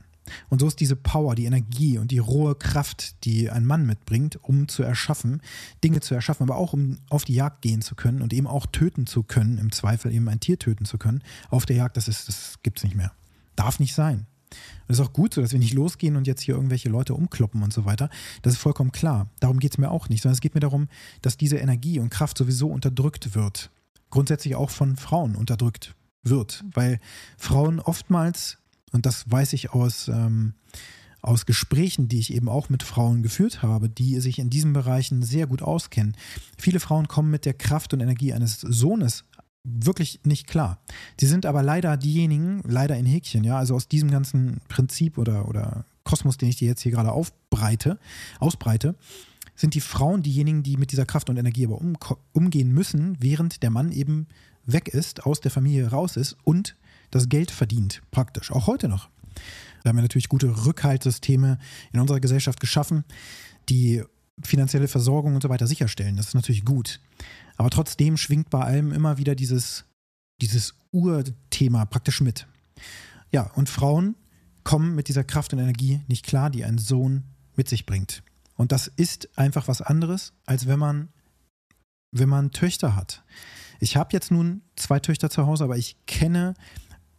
Und 0.50 0.60
so 0.60 0.68
ist 0.68 0.80
diese 0.80 0.96
Power, 0.96 1.36
die 1.36 1.46
Energie 1.46 1.98
und 1.98 2.12
die 2.12 2.20
rohe 2.20 2.56
Kraft, 2.56 3.26
die 3.26 3.50
ein 3.50 3.66
Mann 3.66 3.86
mitbringt, 3.86 4.40
um 4.44 4.68
zu 4.68 4.84
erschaffen, 4.84 5.42
Dinge 5.84 6.00
zu 6.02 6.14
erschaffen, 6.14 6.44
aber 6.44 6.58
auch 6.58 6.74
um 6.74 7.00
auf 7.10 7.26
die 7.26 7.34
Jagd 7.34 7.62
gehen 7.62 7.82
zu 7.82 7.96
können 7.96 8.22
und 8.22 8.34
eben 8.34 8.48
auch 8.48 8.66
töten 8.66 9.08
zu 9.08 9.24
können, 9.24 9.58
im 9.58 9.72
Zweifel 9.72 10.14
eben 10.14 10.30
ein 10.30 10.40
Tier 10.40 10.60
töten 10.60 10.86
zu 10.86 10.98
können, 10.98 11.24
auf 11.50 11.66
der 11.66 11.78
Jagd, 11.78 11.98
das, 11.98 12.06
das 12.06 12.60
gibt 12.64 12.78
es 12.78 12.84
nicht 12.84 12.96
mehr. 12.96 13.12
Darf 13.56 13.80
nicht 13.80 13.96
sein. 13.96 14.28
Und 14.52 14.90
es 14.90 15.00
ist 15.00 15.06
auch 15.06 15.14
gut 15.14 15.34
so, 15.34 15.42
dass 15.42 15.54
wir 15.54 15.60
nicht 15.60 15.74
losgehen 15.74 16.16
und 16.16 16.28
jetzt 16.28 16.42
hier 16.42 16.56
irgendwelche 16.56 16.90
Leute 16.90 17.14
umkloppen 17.14 17.64
und 17.64 17.72
so 17.72 17.86
weiter. 17.86 18.10
Das 18.42 18.54
ist 18.54 18.60
vollkommen 18.60 18.92
klar. 18.92 19.30
Darum 19.40 19.60
geht 19.60 19.72
es 19.72 19.78
mir 19.78 19.90
auch 19.90 20.10
nicht, 20.10 20.22
sondern 20.22 20.34
es 20.34 20.42
geht 20.42 20.54
mir 20.54 20.60
darum, 20.60 20.88
dass 21.22 21.38
diese 21.38 21.58
Energie 21.58 22.00
und 22.00 22.10
Kraft 22.10 22.38
sowieso 22.38 22.68
unterdrückt 22.68 23.34
wird. 23.34 23.72
Grundsätzlich 24.12 24.56
auch 24.56 24.70
von 24.70 24.96
Frauen 24.96 25.36
unterdrückt 25.36 25.96
wird, 26.24 26.64
weil 26.74 27.00
Frauen 27.38 27.80
oftmals 27.80 28.60
und 28.92 29.06
das 29.06 29.30
weiß 29.30 29.54
ich 29.54 29.72
aus, 29.72 30.08
ähm, 30.08 30.54
aus 31.22 31.46
Gesprächen, 31.46 32.08
die 32.08 32.20
ich 32.20 32.34
eben 32.34 32.50
auch 32.50 32.70
mit 32.70 32.84
Frauen 32.84 33.24
geführt 33.24 33.62
habe, 33.62 33.90
die 33.90 34.20
sich 34.20 34.40
in 34.40 34.50
diesen 34.50 34.74
Bereichen 34.74 35.24
sehr 35.24 35.48
gut 35.48 35.62
auskennen. 35.62 36.16
Viele 36.58 36.80
Frauen 36.80 37.08
kommen 37.08 37.32
mit 37.32 37.46
der 37.46 37.54
Kraft 37.54 37.94
und 37.94 38.02
Energie 38.02 38.34
eines 38.34 38.60
Sohnes 38.60 39.24
wirklich 39.64 40.22
nicht 40.24 40.48
klar. 40.48 40.82
Sie 41.20 41.28
sind 41.28 41.46
aber 41.46 41.62
leider 41.62 41.96
diejenigen, 41.96 42.62
leider 42.66 42.98
in 42.98 43.06
Häkchen, 43.06 43.44
ja, 43.44 43.58
also 43.58 43.76
aus 43.76 43.88
diesem 43.88 44.10
ganzen 44.10 44.60
Prinzip 44.68 45.20
oder, 45.20 45.48
oder 45.48 45.86
Kosmos, 46.04 46.38
den 46.38 46.50
ich 46.50 46.56
dir 46.56 46.68
jetzt 46.68 46.82
hier 46.82 46.92
gerade 46.92 47.12
aufbreite, 47.12 48.00
ausbreite, 48.40 48.96
sind 49.62 49.76
die 49.76 49.82
Frauen 49.82 50.24
diejenigen, 50.24 50.64
die 50.64 50.76
mit 50.76 50.92
dieser 50.92 51.06
Kraft 51.06 51.30
und 51.30 51.38
Energie 51.38 51.66
aber 51.66 51.80
um, 51.80 51.96
umgehen 52.34 52.74
müssen, 52.74 53.16
während 53.22 53.64
der 53.64 53.70
Mann 53.70 53.92
eben 53.92 54.28
weg 54.66 54.90
ist, 54.90 55.26
aus 55.26 55.40
der 55.40 55.52
Familie 55.52 55.88
raus 55.88 56.18
ist 56.18 56.36
und 56.44 56.76
das 57.12 57.30
Geld 57.30 57.52
verdient, 57.52 58.02
praktisch. 58.12 58.52
Auch 58.52 58.68
heute 58.68 58.90
noch. 58.90 59.10
Da 59.84 59.90
haben 59.90 59.98
wir 59.98 60.02
natürlich 60.02 60.30
gute 60.30 60.66
Rückhaltssysteme 60.66 61.60
in 61.94 62.00
unserer 62.00 62.20
Gesellschaft 62.20 62.60
geschaffen, 62.60 63.06
die 63.70 64.04
finanzielle 64.44 64.88
Versorgung 64.88 65.36
und 65.36 65.44
so 65.44 65.50
weiter 65.50 65.68
sicherstellen. 65.68 66.18
Das 66.18 66.30
ist 66.30 66.34
natürlich 66.34 66.66
gut. 66.66 67.00
Aber 67.58 67.70
trotzdem 67.70 68.18
schwingt 68.18 68.50
bei 68.50 68.62
allem 68.62 68.92
immer 68.92 69.18
wieder 69.18 69.36
dieses, 69.36 69.86
dieses 70.42 70.74
Urthema 70.92 71.86
praktisch 71.86 72.22
mit. 72.22 72.48
Ja, 73.32 73.44
und 73.54 73.70
Frauen 73.70 74.16
kommen 74.64 74.96
mit 74.96 75.08
dieser 75.08 75.24
Kraft 75.24 75.54
und 75.54 75.60
Energie 75.60 76.02
nicht 76.08 76.26
klar, 76.26 76.50
die 76.50 76.66
ein 76.66 76.80
Sohn 76.80 77.24
mit 77.56 77.70
sich 77.70 77.86
bringt. 77.86 78.24
Und 78.62 78.72
das 78.72 78.86
ist 78.86 79.28
einfach 79.40 79.68
was 79.68 79.82
anderes, 79.82 80.34
als 80.46 80.68
wenn 80.68 80.78
man, 80.78 81.10
wenn 82.12 82.30
man 82.30 82.52
Töchter 82.52 82.96
hat. 82.96 83.24
Ich 83.80 83.98
habe 83.98 84.10
jetzt 84.14 84.30
nun 84.30 84.62
zwei 84.76 85.00
Töchter 85.00 85.32
zu 85.32 85.48
Hause, 85.48 85.64
aber 85.64 85.78
ich 85.78 85.98
kenne 86.06 86.54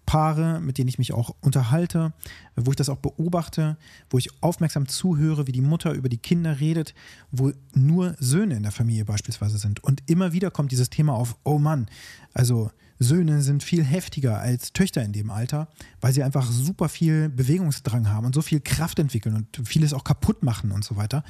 Paare, 0.06 0.60
mit 0.60 0.78
denen 0.78 0.86
ich 0.86 0.98
mich 0.98 1.12
auch 1.12 1.34
unterhalte, 1.40 2.12
wo 2.54 2.70
ich 2.70 2.76
das 2.76 2.88
auch 2.88 2.98
beobachte, 2.98 3.76
wo 4.08 4.18
ich 4.18 4.40
aufmerksam 4.40 4.86
zuhöre, 4.86 5.48
wie 5.48 5.52
die 5.52 5.62
Mutter 5.62 5.90
über 5.94 6.08
die 6.08 6.18
Kinder 6.18 6.60
redet, 6.60 6.94
wo 7.32 7.50
nur 7.74 8.14
Söhne 8.20 8.54
in 8.54 8.62
der 8.62 8.70
Familie 8.70 9.04
beispielsweise 9.04 9.58
sind. 9.58 9.82
Und 9.82 10.08
immer 10.08 10.32
wieder 10.32 10.52
kommt 10.52 10.70
dieses 10.70 10.90
Thema 10.90 11.14
auf, 11.14 11.36
oh 11.42 11.58
Mann, 11.58 11.88
also 12.34 12.70
Söhne 13.02 13.42
sind 13.42 13.62
viel 13.62 13.84
heftiger 13.84 14.38
als 14.38 14.72
Töchter 14.72 15.02
in 15.02 15.12
dem 15.12 15.30
Alter, 15.30 15.68
weil 16.00 16.12
sie 16.12 16.22
einfach 16.22 16.50
super 16.50 16.88
viel 16.88 17.28
Bewegungsdrang 17.28 18.08
haben 18.08 18.26
und 18.26 18.34
so 18.34 18.42
viel 18.42 18.60
Kraft 18.60 18.98
entwickeln 18.98 19.34
und 19.34 19.68
vieles 19.68 19.92
auch 19.92 20.04
kaputt 20.04 20.42
machen 20.42 20.72
und 20.72 20.84
so 20.84 20.96
weiter, 20.96 21.24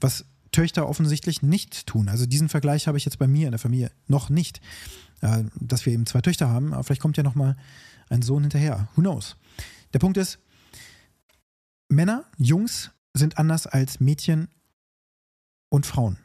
was 0.00 0.24
Töchter 0.52 0.88
offensichtlich 0.88 1.42
nicht 1.42 1.86
tun. 1.86 2.08
Also 2.08 2.26
diesen 2.26 2.48
Vergleich 2.48 2.86
habe 2.86 2.98
ich 2.98 3.04
jetzt 3.04 3.18
bei 3.18 3.26
mir 3.26 3.46
in 3.46 3.52
der 3.52 3.58
Familie 3.58 3.90
noch 4.06 4.30
nicht, 4.30 4.60
äh, 5.20 5.44
dass 5.60 5.84
wir 5.86 5.92
eben 5.92 6.06
zwei 6.06 6.20
Töchter 6.20 6.48
haben, 6.48 6.72
aber 6.72 6.84
vielleicht 6.84 7.02
kommt 7.02 7.16
ja 7.16 7.22
noch 7.22 7.34
mal 7.34 7.56
ein 8.08 8.22
Sohn 8.22 8.42
hinterher. 8.42 8.88
Who 8.94 9.00
knows? 9.00 9.36
Der 9.92 9.98
Punkt 9.98 10.16
ist, 10.16 10.38
Männer, 11.88 12.24
Jungs 12.38 12.90
sind 13.14 13.38
anders 13.38 13.66
als 13.66 14.00
Mädchen 14.00 14.48
und 15.68 15.86
Frauen 15.86 16.18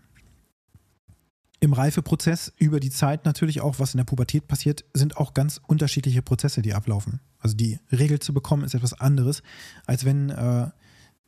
im 1.60 1.74
Reifeprozess 1.74 2.54
über 2.58 2.80
die 2.80 2.90
Zeit 2.90 3.26
natürlich 3.26 3.62
auch, 3.62 3.80
was 3.80 3.94
in 3.94 3.98
der 3.98 4.06
Pubertät 4.06 4.48
passiert, 4.48 4.86
sind 4.94 5.18
auch 5.18 5.34
ganz 5.34 5.60
unterschiedliche 5.68 6.22
Prozesse, 6.22 6.62
die 6.62 6.74
ablaufen. 6.74 7.20
Also 7.40 7.56
die 7.56 7.80
Regel 7.92 8.20
zu 8.20 8.34
bekommen 8.34 8.64
ist 8.64 8.76
etwas 8.76 8.94
anderes, 8.94 9.44
als 9.86 10.06
wenn 10.06 10.30
äh, 10.30 10.70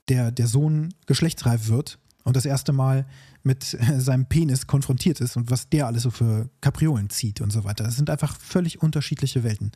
der, 0.07 0.31
der 0.31 0.47
Sohn 0.47 0.93
geschlechtsreif 1.05 1.67
wird 1.67 1.99
und 2.23 2.35
das 2.35 2.45
erste 2.45 2.71
Mal 2.71 3.05
mit 3.43 3.73
äh, 3.73 3.99
seinem 3.99 4.25
Penis 4.25 4.67
konfrontiert 4.67 5.19
ist 5.19 5.35
und 5.35 5.51
was 5.51 5.69
der 5.69 5.87
alles 5.87 6.03
so 6.03 6.11
für 6.11 6.49
Kapriolen 6.61 7.09
zieht 7.09 7.41
und 7.41 7.51
so 7.51 7.63
weiter. 7.65 7.83
Das 7.83 7.95
sind 7.95 8.09
einfach 8.09 8.37
völlig 8.39 8.81
unterschiedliche 8.81 9.43
Welten. 9.43 9.71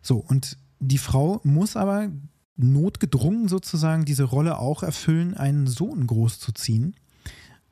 So, 0.00 0.18
und 0.18 0.58
die 0.78 0.98
Frau 0.98 1.40
muss 1.42 1.76
aber 1.76 2.10
notgedrungen 2.56 3.48
sozusagen 3.48 4.04
diese 4.04 4.24
Rolle 4.24 4.58
auch 4.58 4.82
erfüllen, 4.82 5.34
einen 5.34 5.66
Sohn 5.66 6.06
großzuziehen 6.06 6.94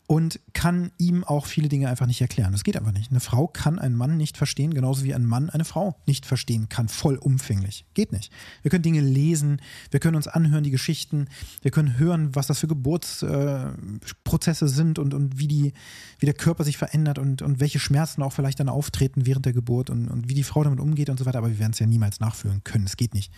und 0.07 0.39
kann 0.53 0.93
ihm 0.99 1.25
auch 1.25 1.47
viele 1.47 1.69
Dinge 1.69 1.89
einfach 1.89 2.07
nicht 2.07 2.21
erklären. 2.21 2.53
Das 2.53 2.63
geht 2.63 2.77
einfach 2.77 2.93
nicht. 2.93 3.11
Eine 3.11 3.21
Frau 3.21 3.47
kann 3.47 3.79
einen 3.79 3.97
Mann 3.97 4.19
nicht 4.19 4.37
verstehen, 4.37 4.75
genauso 4.75 5.03
wie 5.05 5.15
ein 5.15 5.25
Mann 5.25 5.49
eine 5.49 5.65
Frau 5.65 5.97
nicht 6.07 6.27
verstehen 6.27 6.69
kann, 6.69 6.89
vollumfänglich. 6.89 7.87
Geht 7.95 8.13
nicht. 8.13 8.31
Wir 8.63 8.71
können 8.71 8.83
Dinge 8.83 9.01
lesen, 9.01 9.63
wir 9.91 10.01
können 10.01 10.17
uns 10.17 10.29
anhören, 10.29 10.63
die 10.63 10.71
Geschichten, 10.71 11.29
wir 11.63 11.71
können 11.71 11.99
hören, 11.99 12.35
was 12.35 12.47
das 12.47 12.59
für 12.59 12.69
Geburtsprozesse 12.69 14.65
äh, 14.67 14.69
sind 14.69 14.99
und, 14.99 15.15
und 15.15 15.39
wie, 15.39 15.49
die, 15.49 15.73
wie 16.19 16.27
der 16.27 16.35
Körper 16.35 16.65
sich 16.65 16.77
verändert 16.77 17.19
und, 17.19 17.41
und 17.41 17.61
welche 17.61 17.79
Schmerzen 17.79 18.23
auch 18.23 18.33
vielleicht 18.33 18.61
dann 18.61 18.69
auftreten 18.69 19.25
während 19.25 19.47
der 19.47 19.55
Geburt 19.55 19.89
und, 19.89 20.09
und 20.09 20.29
wie 20.29 20.35
die 20.35 20.45
Frau 20.45 20.65
damit 20.65 20.81
umgeht 20.81 21.09
und 21.09 21.19
so 21.19 21.25
weiter, 21.25 21.39
aber 21.39 21.49
wir 21.49 21.59
werden 21.59 21.73
es 21.73 21.79
ja 21.79 21.87
niemals 21.87 22.21
nachfühlen 22.21 22.63
können. 22.63 22.85
Es 22.85 22.99
geht 22.99 23.15
nicht. 23.15 23.33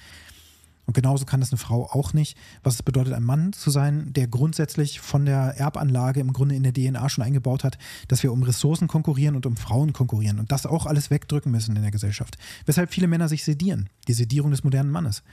Und 0.87 0.94
genauso 0.94 1.25
kann 1.25 1.40
das 1.40 1.51
eine 1.51 1.59
Frau 1.59 1.85
auch 1.90 2.12
nicht. 2.12 2.38
Was 2.62 2.75
es 2.75 2.83
bedeutet, 2.83 3.12
ein 3.12 3.25
Mann 3.25 3.53
zu 3.53 3.70
sein, 3.70 4.12
der 4.12 4.29
grundsätzlich 4.29 5.01
von 5.01 5.27
der 5.27 5.57
Erbanlage 5.59 6.20
im 6.20 6.33
Grunde 6.33 6.55
in 6.55 6.62
der 6.62 6.72
DNA 6.72 7.09
schon 7.09 7.25
eingebaut 7.25 7.64
hat, 7.64 7.77
dass 8.09 8.22
wir 8.22 8.33
um 8.33 8.44
Ressourcen 8.44 8.87
konkurrieren 8.87 9.35
und 9.35 9.46
um 9.46 9.57
Frauen 9.57 9.92
konkurrieren 9.92 10.38
und 10.38 10.53
das 10.53 10.64
auch 10.64 10.87
alles 10.87 11.11
wegdrücken 11.11 11.51
müssen 11.51 11.75
in 11.75 11.83
der 11.83 11.90
Gesellschaft. 11.90 12.38
Weshalb 12.66 12.92
viele 12.92 13.09
Männer 13.09 13.29
sich 13.29 13.44
sedieren. 13.44 13.90
Die 14.07 14.14
Sedierung 14.14 14.53
des 14.53 14.62
modernen 14.62 14.90
Mannes. 14.90 15.25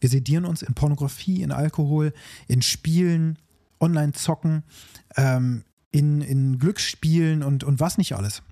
Wir 0.00 0.10
sedieren 0.10 0.44
uns 0.44 0.62
in 0.62 0.74
Pornografie, 0.74 1.42
in 1.42 1.52
Alkohol, 1.52 2.12
in 2.46 2.60
Spielen, 2.60 3.38
Online-Zocken, 3.80 4.62
ähm, 5.16 5.64
in, 5.90 6.20
in 6.20 6.58
Glücksspielen 6.58 7.42
und, 7.42 7.64
und 7.64 7.80
was 7.80 7.96
nicht 7.96 8.14
alles. 8.14 8.42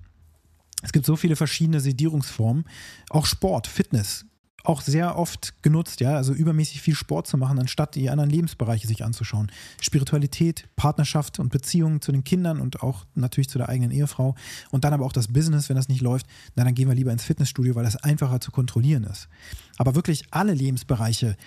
Es 0.81 0.91
gibt 0.91 1.05
so 1.05 1.15
viele 1.15 1.35
verschiedene 1.35 1.79
Sedierungsformen. 1.79 2.65
Auch 3.09 3.25
Sport, 3.25 3.67
Fitness, 3.67 4.25
auch 4.67 4.81
sehr 4.81 5.17
oft 5.17 5.53
genutzt, 5.63 6.01
ja, 6.01 6.15
also 6.15 6.33
übermäßig 6.33 6.81
viel 6.81 6.95
Sport 6.95 7.25
zu 7.25 7.37
machen, 7.37 7.57
anstatt 7.57 7.95
die 7.95 8.09
anderen 8.09 8.29
Lebensbereiche 8.29 8.85
sich 8.85 9.05
anzuschauen. 9.05 9.49
Spiritualität, 9.79 10.67
Partnerschaft 10.75 11.39
und 11.39 11.49
Beziehungen 11.49 12.01
zu 12.01 12.11
den 12.11 12.25
Kindern 12.25 12.59
und 12.59 12.83
auch 12.83 13.05
natürlich 13.15 13.47
zu 13.47 13.57
der 13.57 13.69
eigenen 13.69 13.91
Ehefrau 13.91 14.35
und 14.69 14.83
dann 14.83 14.93
aber 14.93 15.05
auch 15.05 15.13
das 15.13 15.29
Business, 15.29 15.69
wenn 15.69 15.77
das 15.77 15.87
nicht 15.87 16.01
läuft, 16.01 16.25
na, 16.55 16.65
dann 16.65 16.75
gehen 16.75 16.89
wir 16.89 16.95
lieber 16.95 17.13
ins 17.13 17.23
Fitnessstudio, 17.23 17.75
weil 17.75 17.85
das 17.85 17.95
einfacher 17.95 18.41
zu 18.41 18.51
kontrollieren 18.51 19.05
ist. 19.05 19.29
Aber 19.77 19.95
wirklich 19.95 20.25
alle 20.31 20.53
Lebensbereiche 20.53 21.37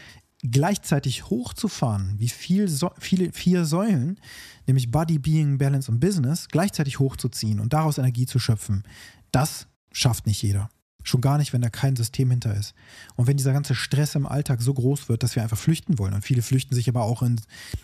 gleichzeitig 0.42 1.28
hochzufahren, 1.28 2.14
wie 2.16 2.30
viel 2.30 2.68
so, 2.68 2.90
viele, 2.98 3.32
vier 3.32 3.66
Säulen, 3.66 4.18
nämlich 4.66 4.90
Body, 4.90 5.18
Being, 5.18 5.58
Balance 5.58 5.90
und 5.90 6.00
Business, 6.00 6.48
gleichzeitig 6.48 6.98
hochzuziehen 6.98 7.60
und 7.60 7.74
daraus 7.74 7.98
Energie 7.98 8.24
zu 8.24 8.38
schöpfen, 8.38 8.84
das 9.30 9.66
schafft 9.92 10.26
nicht 10.26 10.40
jeder. 10.40 10.70
Schon 11.02 11.20
gar 11.20 11.38
nicht, 11.38 11.52
wenn 11.52 11.62
da 11.62 11.70
kein 11.70 11.96
System 11.96 12.30
hinter 12.30 12.54
ist. 12.54 12.74
Und 13.16 13.26
wenn 13.26 13.36
dieser 13.36 13.52
ganze 13.52 13.74
Stress 13.74 14.14
im 14.14 14.26
Alltag 14.26 14.60
so 14.60 14.74
groß 14.74 15.08
wird, 15.08 15.22
dass 15.22 15.34
wir 15.34 15.42
einfach 15.42 15.58
flüchten 15.58 15.98
wollen. 15.98 16.14
Und 16.14 16.22
viele 16.22 16.42
flüchten 16.42 16.74
sich 16.74 16.88
aber 16.88 17.02
auch 17.02 17.22
in, 17.22 17.40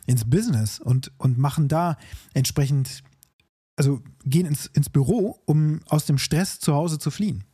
ins 0.06 0.28
Business 0.28 0.78
und, 0.78 1.12
und 1.18 1.38
machen 1.38 1.68
da 1.68 1.96
entsprechend, 2.34 3.02
also 3.76 4.02
gehen 4.24 4.46
ins, 4.46 4.66
ins 4.66 4.90
Büro, 4.90 5.40
um 5.46 5.80
aus 5.86 6.06
dem 6.06 6.18
Stress 6.18 6.60
zu 6.60 6.74
Hause 6.74 6.98
zu 6.98 7.10
fliehen. 7.10 7.44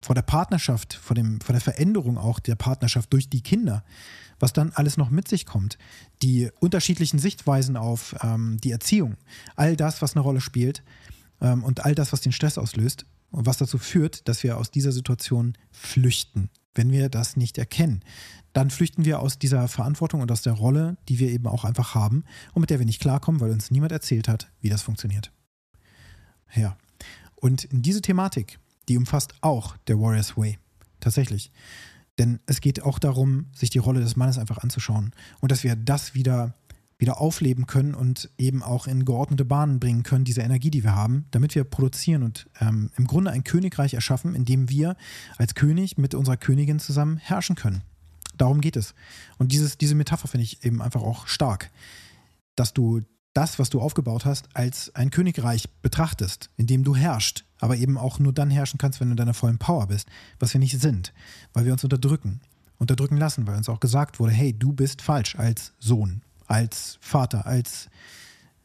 Vor 0.00 0.14
der 0.14 0.22
Partnerschaft, 0.22 0.94
vor, 0.94 1.14
dem, 1.14 1.40
vor 1.40 1.52
der 1.52 1.60
Veränderung 1.60 2.18
auch 2.18 2.38
der 2.38 2.54
Partnerschaft 2.54 3.12
durch 3.12 3.28
die 3.28 3.42
Kinder, 3.42 3.84
was 4.38 4.52
dann 4.52 4.70
alles 4.72 4.96
noch 4.96 5.10
mit 5.10 5.28
sich 5.28 5.44
kommt. 5.44 5.76
Die 6.22 6.50
unterschiedlichen 6.60 7.18
Sichtweisen 7.18 7.76
auf 7.76 8.14
ähm, 8.22 8.58
die 8.62 8.70
Erziehung, 8.70 9.16
all 9.56 9.76
das, 9.76 10.00
was 10.00 10.14
eine 10.14 10.22
Rolle 10.22 10.40
spielt 10.40 10.82
ähm, 11.40 11.64
und 11.64 11.84
all 11.84 11.94
das, 11.94 12.12
was 12.12 12.20
den 12.20 12.32
Stress 12.32 12.58
auslöst, 12.58 13.06
und 13.30 13.46
was 13.46 13.58
dazu 13.58 13.78
führt, 13.78 14.28
dass 14.28 14.42
wir 14.42 14.56
aus 14.56 14.70
dieser 14.70 14.92
Situation 14.92 15.56
flüchten, 15.70 16.50
wenn 16.74 16.90
wir 16.92 17.08
das 17.08 17.36
nicht 17.36 17.58
erkennen. 17.58 18.02
Dann 18.52 18.70
flüchten 18.70 19.04
wir 19.04 19.20
aus 19.20 19.38
dieser 19.38 19.68
Verantwortung 19.68 20.20
und 20.20 20.32
aus 20.32 20.42
der 20.42 20.54
Rolle, 20.54 20.96
die 21.08 21.18
wir 21.18 21.30
eben 21.30 21.46
auch 21.46 21.64
einfach 21.64 21.94
haben 21.94 22.24
und 22.54 22.60
mit 22.60 22.70
der 22.70 22.78
wir 22.78 22.86
nicht 22.86 23.00
klarkommen, 23.00 23.40
weil 23.40 23.50
uns 23.50 23.70
niemand 23.70 23.92
erzählt 23.92 24.28
hat, 24.28 24.50
wie 24.60 24.68
das 24.68 24.82
funktioniert. 24.82 25.32
Ja. 26.54 26.76
Und 27.36 27.68
diese 27.70 28.02
Thematik, 28.02 28.58
die 28.88 28.96
umfasst 28.96 29.34
auch 29.42 29.76
der 29.86 30.00
Warrior's 30.00 30.36
Way. 30.36 30.58
Tatsächlich. 31.00 31.52
Denn 32.18 32.40
es 32.46 32.60
geht 32.60 32.82
auch 32.82 32.98
darum, 32.98 33.46
sich 33.54 33.70
die 33.70 33.78
Rolle 33.78 34.00
des 34.00 34.16
Mannes 34.16 34.38
einfach 34.38 34.58
anzuschauen 34.58 35.12
und 35.40 35.52
dass 35.52 35.62
wir 35.62 35.76
das 35.76 36.14
wieder 36.14 36.54
wieder 36.98 37.20
aufleben 37.20 37.66
können 37.66 37.94
und 37.94 38.30
eben 38.38 38.62
auch 38.62 38.86
in 38.86 39.04
geordnete 39.04 39.44
Bahnen 39.44 39.78
bringen 39.78 40.02
können, 40.02 40.24
diese 40.24 40.42
Energie, 40.42 40.70
die 40.70 40.82
wir 40.82 40.94
haben, 40.94 41.26
damit 41.30 41.54
wir 41.54 41.64
produzieren 41.64 42.24
und 42.24 42.50
ähm, 42.60 42.90
im 42.96 43.06
Grunde 43.06 43.30
ein 43.30 43.44
Königreich 43.44 43.94
erschaffen, 43.94 44.34
in 44.34 44.44
dem 44.44 44.68
wir 44.68 44.96
als 45.36 45.54
König 45.54 45.96
mit 45.96 46.14
unserer 46.14 46.36
Königin 46.36 46.80
zusammen 46.80 47.16
herrschen 47.16 47.56
können. 47.56 47.82
Darum 48.36 48.60
geht 48.60 48.76
es. 48.76 48.94
Und 49.38 49.52
dieses, 49.52 49.78
diese 49.78 49.94
Metapher 49.94 50.28
finde 50.28 50.44
ich 50.44 50.64
eben 50.64 50.82
einfach 50.82 51.02
auch 51.02 51.28
stark, 51.28 51.70
dass 52.56 52.74
du 52.74 53.00
das, 53.32 53.60
was 53.60 53.70
du 53.70 53.80
aufgebaut 53.80 54.24
hast, 54.24 54.48
als 54.54 54.92
ein 54.96 55.10
Königreich 55.10 55.68
betrachtest, 55.82 56.50
in 56.56 56.66
dem 56.66 56.82
du 56.82 56.96
herrschst, 56.96 57.44
aber 57.60 57.76
eben 57.76 57.96
auch 57.96 58.18
nur 58.18 58.32
dann 58.32 58.50
herrschen 58.50 58.78
kannst, 58.78 59.00
wenn 59.00 59.08
du 59.08 59.12
in 59.12 59.16
deiner 59.16 59.34
vollen 59.34 59.58
Power 59.58 59.86
bist, 59.86 60.08
was 60.40 60.52
wir 60.52 60.58
nicht 60.58 60.80
sind, 60.80 61.12
weil 61.52 61.64
wir 61.64 61.72
uns 61.72 61.84
unterdrücken. 61.84 62.40
Unterdrücken 62.78 63.16
lassen, 63.16 63.46
weil 63.46 63.56
uns 63.56 63.68
auch 63.68 63.80
gesagt 63.80 64.20
wurde, 64.20 64.32
hey, 64.32 64.56
du 64.56 64.72
bist 64.72 65.02
falsch 65.02 65.36
als 65.36 65.72
Sohn 65.80 66.22
als 66.48 66.98
Vater, 67.00 67.46
als 67.46 67.88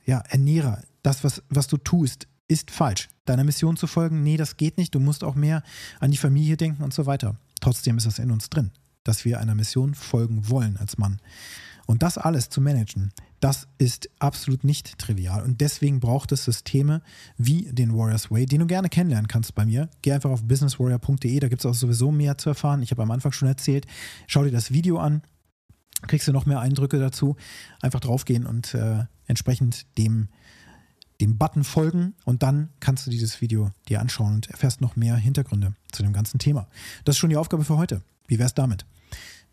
ja, 0.05 0.19
Ernährer. 0.29 0.81
Das, 1.03 1.23
was, 1.23 1.43
was 1.49 1.67
du 1.67 1.77
tust, 1.77 2.27
ist 2.47 2.71
falsch. 2.71 3.09
Deiner 3.25 3.43
Mission 3.43 3.77
zu 3.77 3.87
folgen, 3.87 4.23
nee, 4.23 4.37
das 4.37 4.57
geht 4.57 4.77
nicht. 4.77 4.95
Du 4.95 4.99
musst 4.99 5.23
auch 5.23 5.35
mehr 5.35 5.63
an 5.99 6.11
die 6.11 6.17
Familie 6.17 6.57
denken 6.57 6.83
und 6.83 6.93
so 6.93 7.05
weiter. 7.05 7.35
Trotzdem 7.61 7.97
ist 7.97 8.07
das 8.07 8.19
in 8.19 8.31
uns 8.31 8.49
drin, 8.49 8.71
dass 9.03 9.25
wir 9.25 9.39
einer 9.39 9.55
Mission 9.55 9.93
folgen 9.93 10.49
wollen 10.49 10.77
als 10.77 10.97
Mann. 10.97 11.19
Und 11.85 12.01
das 12.03 12.17
alles 12.17 12.49
zu 12.49 12.61
managen, 12.61 13.11
das 13.39 13.67
ist 13.77 14.09
absolut 14.19 14.63
nicht 14.63 14.97
trivial. 14.97 15.43
Und 15.43 15.59
deswegen 15.59 15.99
braucht 15.99 16.31
es 16.31 16.45
Systeme 16.45 17.01
wie 17.37 17.63
den 17.73 17.93
Warriors 17.93 18.31
Way, 18.31 18.45
den 18.45 18.61
du 18.61 18.67
gerne 18.67 18.87
kennenlernen 18.87 19.27
kannst 19.27 19.53
bei 19.53 19.65
mir. 19.65 19.89
Geh 20.01 20.13
einfach 20.13 20.29
auf 20.29 20.43
businesswarrior.de, 20.43 21.39
da 21.39 21.49
gibt 21.49 21.61
es 21.61 21.65
auch 21.65 21.73
sowieso 21.73 22.11
mehr 22.11 22.37
zu 22.37 22.49
erfahren. 22.49 22.81
Ich 22.81 22.91
habe 22.91 23.03
am 23.03 23.11
Anfang 23.11 23.33
schon 23.33 23.49
erzählt. 23.49 23.85
Schau 24.27 24.43
dir 24.43 24.51
das 24.51 24.71
Video 24.71 24.97
an, 24.97 25.23
kriegst 26.07 26.27
du 26.27 26.31
noch 26.31 26.45
mehr 26.45 26.59
Eindrücke 26.59 26.99
dazu. 26.99 27.35
Einfach 27.81 27.99
draufgehen 27.99 28.45
und 28.45 28.73
äh, 28.73 29.05
entsprechend 29.27 29.85
dem, 29.97 30.29
dem 31.21 31.37
Button 31.37 31.63
folgen 31.63 32.13
und 32.25 32.43
dann 32.43 32.69
kannst 32.79 33.05
du 33.07 33.11
dieses 33.11 33.41
Video 33.41 33.71
dir 33.87 34.01
anschauen 34.01 34.35
und 34.35 34.49
erfährst 34.49 34.81
noch 34.81 34.95
mehr 34.95 35.15
Hintergründe 35.15 35.75
zu 35.91 36.03
dem 36.03 36.13
ganzen 36.13 36.39
Thema. 36.39 36.67
Das 37.05 37.15
ist 37.15 37.19
schon 37.19 37.29
die 37.29 37.37
Aufgabe 37.37 37.63
für 37.63 37.77
heute. 37.77 38.01
Wie 38.27 38.39
wär's 38.39 38.53
damit? 38.53 38.85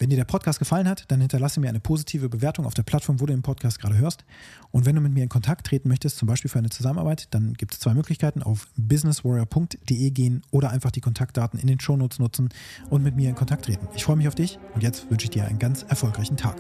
Wenn 0.01 0.09
dir 0.09 0.17
der 0.17 0.25
Podcast 0.25 0.59
gefallen 0.59 0.89
hat, 0.89 1.05
dann 1.09 1.21
hinterlasse 1.21 1.61
mir 1.61 1.69
eine 1.69 1.79
positive 1.79 2.31
Bewertung 2.31 2.65
auf 2.65 2.73
der 2.73 2.85
Plattform, 2.85 3.21
wo 3.21 3.27
du 3.27 3.35
den 3.35 3.43
Podcast 3.43 3.79
gerade 3.79 3.99
hörst. 3.99 4.25
Und 4.71 4.87
wenn 4.87 4.97
du 4.97 5.03
mit 5.03 5.13
mir 5.13 5.23
in 5.23 5.29
Kontakt 5.29 5.67
treten 5.67 5.91
möchtest, 5.91 6.17
zum 6.17 6.27
Beispiel 6.27 6.51
für 6.51 6.59
eine 6.59 6.71
Zusammenarbeit, 6.71 7.29
dann 7.33 7.53
gibt 7.53 7.75
es 7.75 7.81
zwei 7.81 7.93
Möglichkeiten. 7.93 8.43
Auf 8.43 8.67
businesswarrior.de 8.77 10.11
gehen 10.11 10.41
oder 10.51 10.71
einfach 10.71 10.91
die 10.91 11.03
Kontaktdaten 11.03 11.61
in 11.61 11.67
den 11.67 11.81
Shownotes 11.81 12.19
nutzen 12.19 12.49
und 12.89 13.03
mit 13.03 13.15
mir 13.15 13.29
in 13.29 13.35
Kontakt 13.35 13.67
treten. 13.67 13.89
Ich 13.95 14.05
freue 14.05 14.17
mich 14.17 14.27
auf 14.27 14.35
dich 14.35 14.59
und 14.75 14.83
jetzt 14.83 15.11
wünsche 15.11 15.25
ich 15.25 15.31
dir 15.31 15.45
einen 15.45 15.59
ganz 15.59 15.83
erfolgreichen 15.83 16.39
Tag. 16.39 16.57